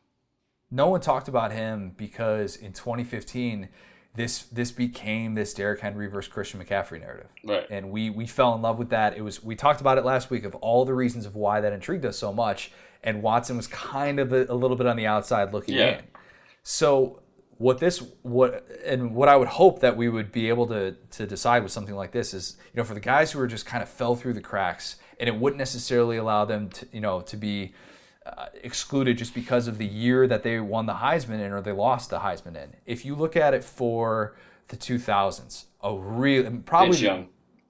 [0.69, 3.69] no one talked about him because in 2015
[4.17, 7.29] this this became this Derrick Henry versus Christian McCaffrey narrative.
[7.45, 7.65] Right.
[7.69, 9.15] And we we fell in love with that.
[9.15, 11.71] It was we talked about it last week of all the reasons of why that
[11.71, 12.71] intrigued us so much
[13.03, 15.99] and Watson was kind of a, a little bit on the outside looking Yeah.
[15.99, 16.03] in.
[16.63, 17.21] So
[17.57, 21.25] what this what and what I would hope that we would be able to to
[21.25, 23.81] decide with something like this is you know for the guys who are just kind
[23.81, 27.35] of fell through the cracks and it wouldn't necessarily allow them to you know to
[27.37, 27.73] be
[28.37, 31.71] uh, excluded just because of the year that they won the Heisman in or they
[31.71, 32.73] lost the Heisman in.
[32.85, 34.35] If you look at it for
[34.69, 37.27] the 2000s, a real probably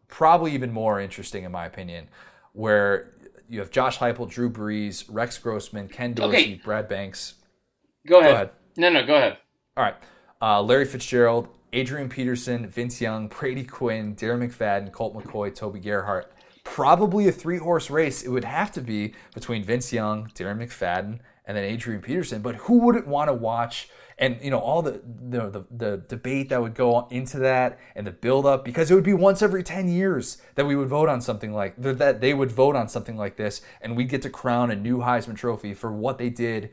[0.07, 2.07] probably even more interesting in my opinion,
[2.53, 3.13] where
[3.49, 6.61] you have Josh Heupel, Drew Brees, Rex Grossman, Ken Dorsey, Okay.
[6.63, 7.35] Brad Banks.
[8.05, 8.33] Go ahead.
[8.33, 8.49] ahead.
[8.77, 9.37] No, no, go ahead.
[9.75, 9.95] All right.
[10.41, 16.31] Uh, Larry Fitzgerald, Adrian Peterson, Vince Young, Brady Quinn, Darren McFadden, Colt McCoy, Toby Gerhart.
[16.73, 18.23] Probably a three horse race.
[18.23, 22.41] It would have to be between Vince Young, Darren McFadden, and then Adrian Peterson.
[22.41, 23.89] But who wouldn't want to watch?
[24.19, 28.05] And you know all the the, the the debate that would go into that and
[28.05, 31.07] the build up because it would be once every ten years that we would vote
[31.07, 34.29] on something like that they would vote on something like this and we'd get to
[34.31, 36.71] crown a new Heisman Trophy for what they did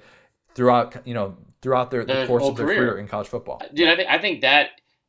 [0.54, 2.78] throughout you know throughout their the course of their career.
[2.78, 3.60] career in college football.
[3.74, 4.68] Dude, I think I think that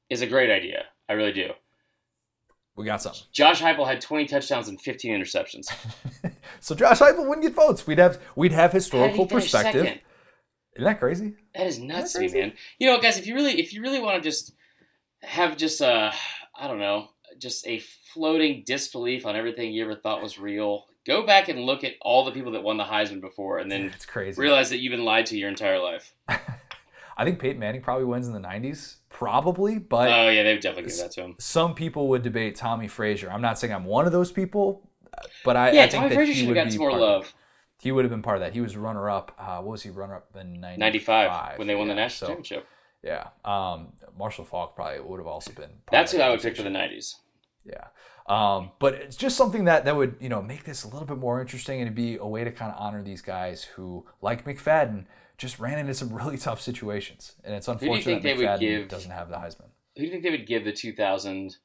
[0.10, 0.86] is a great idea.
[1.08, 1.52] I really do.
[2.76, 3.22] We got something.
[3.32, 5.68] Josh Heupel had 20 touchdowns and 15 interceptions.
[6.60, 7.86] So Josh Heupel wouldn't get votes.
[7.88, 9.86] We'd have we'd have How did he historical perspective.
[9.86, 10.00] second?
[10.76, 11.34] Isn't that crazy?
[11.56, 12.58] That is nuts to Isn't me, that man.
[12.80, 14.52] You know, guys, if you really, if you really want to just
[15.24, 16.12] have just a,
[16.58, 17.80] I don't know, just a
[18.14, 22.26] floating disbelief on everything you ever thought was real, go back and look at all
[22.26, 24.40] the people that won the Heisman before, and then It's crazy.
[24.42, 26.14] realize that you've been lied to your entire life.
[27.18, 30.92] I think Peyton Manning probably wins in the '90s, probably, but Oh yeah, they've definitely
[30.92, 31.36] given that to him.
[31.40, 33.32] some people would debate Tommie Frazier.
[33.32, 34.90] I'm not saying I'm one of those people,
[35.44, 36.98] but I, Yeah, I think Tommy that Frazier he should have would gotten some more
[36.98, 37.34] love.
[37.80, 38.54] he would have been part of that.
[38.54, 39.34] He was runner up.
[39.38, 40.80] Uh, what was he runner up in 95?
[40.80, 42.68] 95 when they won the national so, championship.
[43.04, 43.28] Yeah.
[43.46, 45.70] Um, Marshall Faulk probably would have also been.
[45.70, 47.16] part That's who I would pick for the '90s.
[47.64, 47.86] Yeah.
[48.28, 51.18] Um, but it's just something that, that would, you know, make this a little bit
[51.18, 54.46] more interesting and it'd be a way to kind of honor these guys who, like
[54.46, 55.06] McFadden,
[55.38, 57.36] just ran into some really tough situations.
[57.44, 59.70] And it's unfortunate that they McFadden give- doesn't have the Heisman.
[59.96, 61.58] Who do you think they would give the 2000?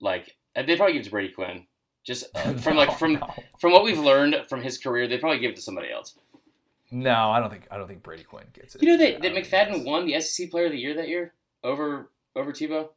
[0.00, 1.66] Like uh, they'd probably give it to Brady Quinn.
[2.04, 2.26] Just
[2.58, 3.34] from like from no.
[3.58, 6.18] from what we've learned from his career, they'd probably give it to somebody else.
[6.90, 8.82] No, I don't think I don't think Brady Quinn gets it.
[8.82, 11.34] You know that, that McFadden won the SEC Player of the Year that year
[11.64, 12.88] over over Tebow.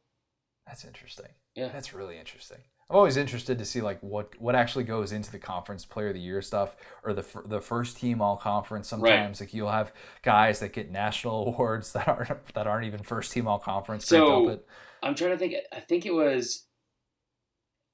[0.66, 1.26] That's interesting.
[1.56, 1.68] Yeah.
[1.68, 2.58] That's really interesting.
[2.90, 6.14] I'm always interested to see like what what actually goes into the conference player of
[6.14, 8.88] the year stuff or the the first team all conference.
[8.88, 9.92] Sometimes like you'll have
[10.22, 14.06] guys that get national awards that aren't that aren't even first team all conference.
[14.06, 14.58] So-.
[15.04, 15.54] I'm trying to think.
[15.72, 16.66] I think it was.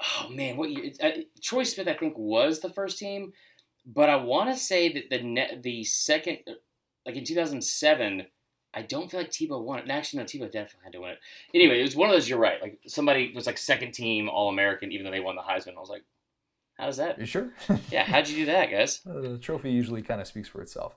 [0.01, 0.93] Oh man, what year?
[1.03, 1.11] Uh,
[1.43, 3.33] Troy Smith, I think, was the first team,
[3.85, 6.39] but I want to say that the net, the second,
[7.05, 8.27] like in 2007,
[8.77, 9.91] I don't feel like Tebow won it.
[9.91, 11.19] Actually, no, Tebow definitely had to win it.
[11.55, 12.29] Anyway, it was one of those.
[12.29, 12.61] You're right.
[12.61, 15.77] Like somebody was like second team All American, even though they won the Heisman.
[15.77, 16.05] I was like,
[16.79, 17.19] how does that?
[17.19, 17.53] you sure?
[17.91, 19.01] Yeah, how'd you do that, guys?
[19.09, 20.95] Uh, the trophy usually kind of speaks for itself.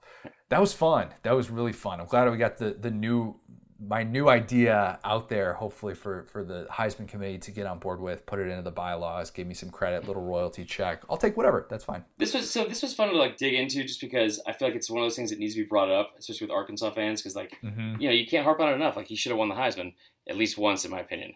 [0.49, 1.09] That was fun.
[1.23, 2.01] That was really fun.
[2.01, 3.39] I'm glad we got the the new
[3.81, 5.53] my new idea out there.
[5.53, 8.71] Hopefully for for the Heisman committee to get on board with, put it into the
[8.71, 11.03] bylaws, give me some credit, little royalty check.
[11.09, 11.65] I'll take whatever.
[11.69, 12.03] That's fine.
[12.17, 12.65] This was so.
[12.65, 15.05] This was fun to like dig into, just because I feel like it's one of
[15.05, 18.01] those things that needs to be brought up, especially with Arkansas fans, because like Mm-hmm.
[18.01, 18.95] you know, you can't harp on it enough.
[18.95, 19.93] Like he should have won the Heisman
[20.27, 21.33] at least once, in my opinion.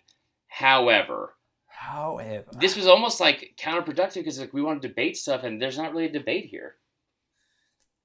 [0.48, 5.62] However, However, this was almost like counterproductive because like we want to debate stuff, and
[5.62, 6.76] there's not really a debate here.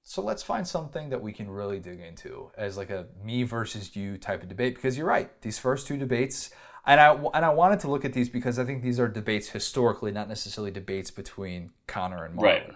[0.08, 3.94] So let's find something that we can really dig into as like a me versus
[3.94, 5.30] you type of debate because you're right.
[5.42, 6.48] These first two debates,
[6.86, 9.50] and I and I wanted to look at these because I think these are debates
[9.50, 12.42] historically, not necessarily debates between Connor and Marler.
[12.42, 12.70] Right.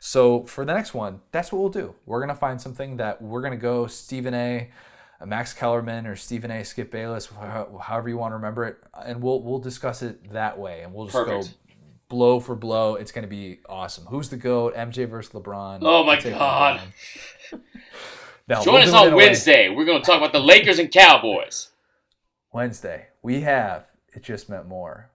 [0.00, 1.94] So for the next one, that's what we'll do.
[2.04, 4.72] We're gonna find something that we're gonna go Stephen A.
[5.24, 6.64] Max Kellerman or Stephen A.
[6.64, 10.80] Skip Bayless, however you want to remember it, and we'll we'll discuss it that way,
[10.80, 11.46] and we'll just Perfect.
[11.46, 11.54] go
[12.12, 12.96] blow for blow.
[12.96, 14.04] It's gonna be awesome.
[14.04, 14.76] Who's the goat?
[14.76, 15.78] MJ versus LeBron.
[15.80, 16.82] Oh my God.
[17.50, 19.70] Join we'll us in on Wednesday.
[19.70, 21.70] We're going to talk about the Lakers and Cowboys.
[22.52, 25.10] Wednesday, we have it just meant more.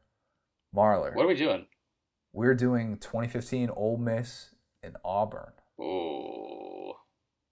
[0.76, 1.68] Marler, What are we doing?
[2.34, 4.50] we're doing 2015 Ole Miss
[4.82, 5.52] and Auburn.
[5.80, 6.94] Oh,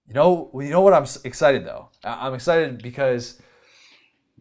[0.08, 1.90] You know, you know what I'm excited though.
[2.02, 3.40] I'm excited because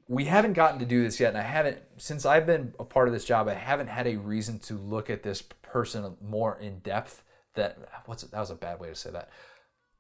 [0.07, 3.07] we haven't gotten to do this yet, and I haven't since I've been a part
[3.07, 3.47] of this job.
[3.47, 7.23] I haven't had a reason to look at this person more in depth.
[7.55, 9.29] That what's that was a bad way to say that.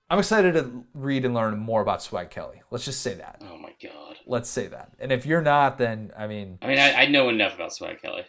[0.09, 2.61] I'm excited to read and learn more about Swag Kelly.
[2.69, 3.41] Let's just say that.
[3.41, 4.17] oh my God.
[4.27, 4.91] Let's say that.
[4.99, 7.99] And if you're not, then I mean, I mean, I, I know enough about Swag
[8.01, 8.25] Kelly.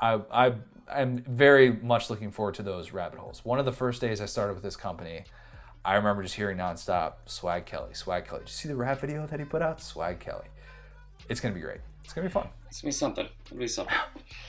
[0.00, 0.54] I I
[0.90, 3.44] I'm very much looking forward to those rabbit holes.
[3.44, 5.24] One of the first days I started with this company,
[5.84, 8.40] I remember just hearing nonstop Swag Kelly, Swag Kelly.
[8.40, 9.82] Did you see the rap video that he put out?
[9.82, 10.46] Swag Kelly.
[11.30, 11.78] It's gonna be great.
[12.04, 12.48] It's gonna be fun.
[12.68, 13.28] It's gonna be something.
[13.46, 13.94] It'll be something.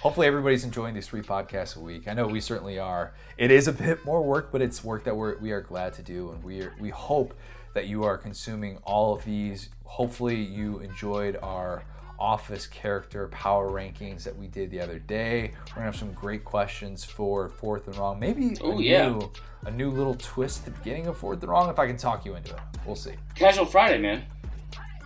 [0.02, 2.08] Hopefully everybody's enjoying these three podcasts a week.
[2.08, 3.14] I know we certainly are.
[3.38, 6.02] It is a bit more work, but it's work that we're we are glad to
[6.02, 7.34] do, and we are, we hope
[7.76, 9.70] that you are consuming all of these.
[9.86, 11.84] Hopefully you enjoyed our
[12.20, 15.52] office character power rankings that we did the other day.
[15.70, 18.20] We're gonna have some great questions for fourth and wrong.
[18.20, 19.10] Maybe Oh, a yeah.
[19.10, 19.32] new
[19.66, 21.70] a new little twist at the beginning of fourth and wrong.
[21.70, 23.14] If I can talk you into it, we'll see.
[23.36, 24.24] Casual Friday, man.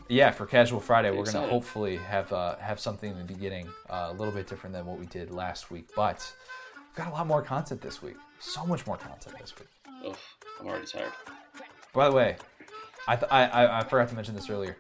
[0.07, 4.07] Yeah, for Casual Friday, we're gonna hopefully have uh, have something in the beginning uh,
[4.10, 6.32] a little bit different than what we did last week, but
[6.77, 8.15] we've got a lot more content this week.
[8.40, 9.68] So much more content this week.
[10.06, 10.15] Ugh,
[10.60, 11.11] I'm already tired.
[11.94, 12.36] By the way,
[13.07, 14.77] I, th- I, I I forgot to mention this earlier.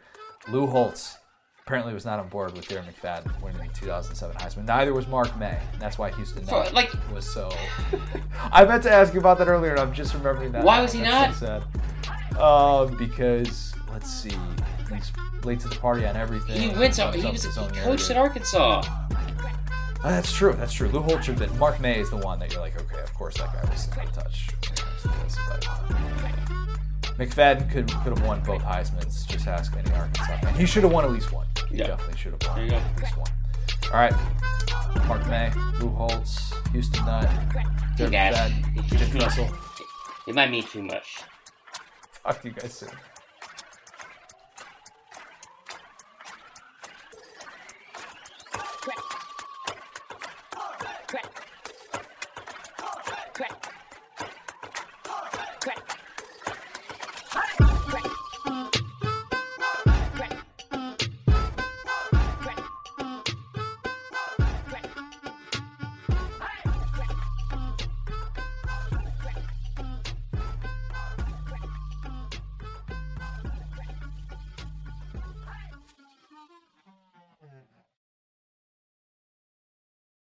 [0.47, 1.17] Lou Holtz
[1.65, 4.65] apparently was not on board with Darren McFadden winning the 2007 Heisman.
[4.65, 5.57] Neither was Mark May.
[5.79, 7.49] That's why Houston For- like- was so.
[8.51, 10.63] I meant to ask you about that earlier, and I'm just remembering that.
[10.63, 10.81] Why now.
[10.83, 12.39] was he That's so sad.
[12.39, 14.37] Um, because let's see,
[14.89, 15.11] he's
[15.43, 16.59] late to the party on everything.
[16.59, 17.11] He went to.
[17.11, 17.43] He was.
[17.43, 18.17] He coached at.
[18.17, 18.83] Arkansas.
[20.03, 20.53] Uh, that's true.
[20.53, 20.87] That's true.
[20.89, 21.57] Lou Holtz should have been.
[21.59, 23.93] Mark May is the one that you're like, okay, of course that guy was in
[24.11, 24.49] touch.
[25.03, 25.67] when it this, but-
[27.17, 29.25] McFadden could could have won both Heisman's.
[29.25, 30.53] Just ask any Arkansas fan.
[30.55, 31.47] He should have won at least one.
[31.69, 31.87] He Yeah.
[31.87, 32.77] definitely should have won There you go.
[32.77, 33.31] at least one.
[33.93, 35.07] All right.
[35.07, 37.29] Mark May, Lou Holtz, Houston Nutt,
[37.97, 38.11] Jim
[39.19, 39.49] Russell.
[40.27, 41.21] It might mean too much.
[42.23, 42.89] Talk to you guys soon.
[51.07, 51.44] crack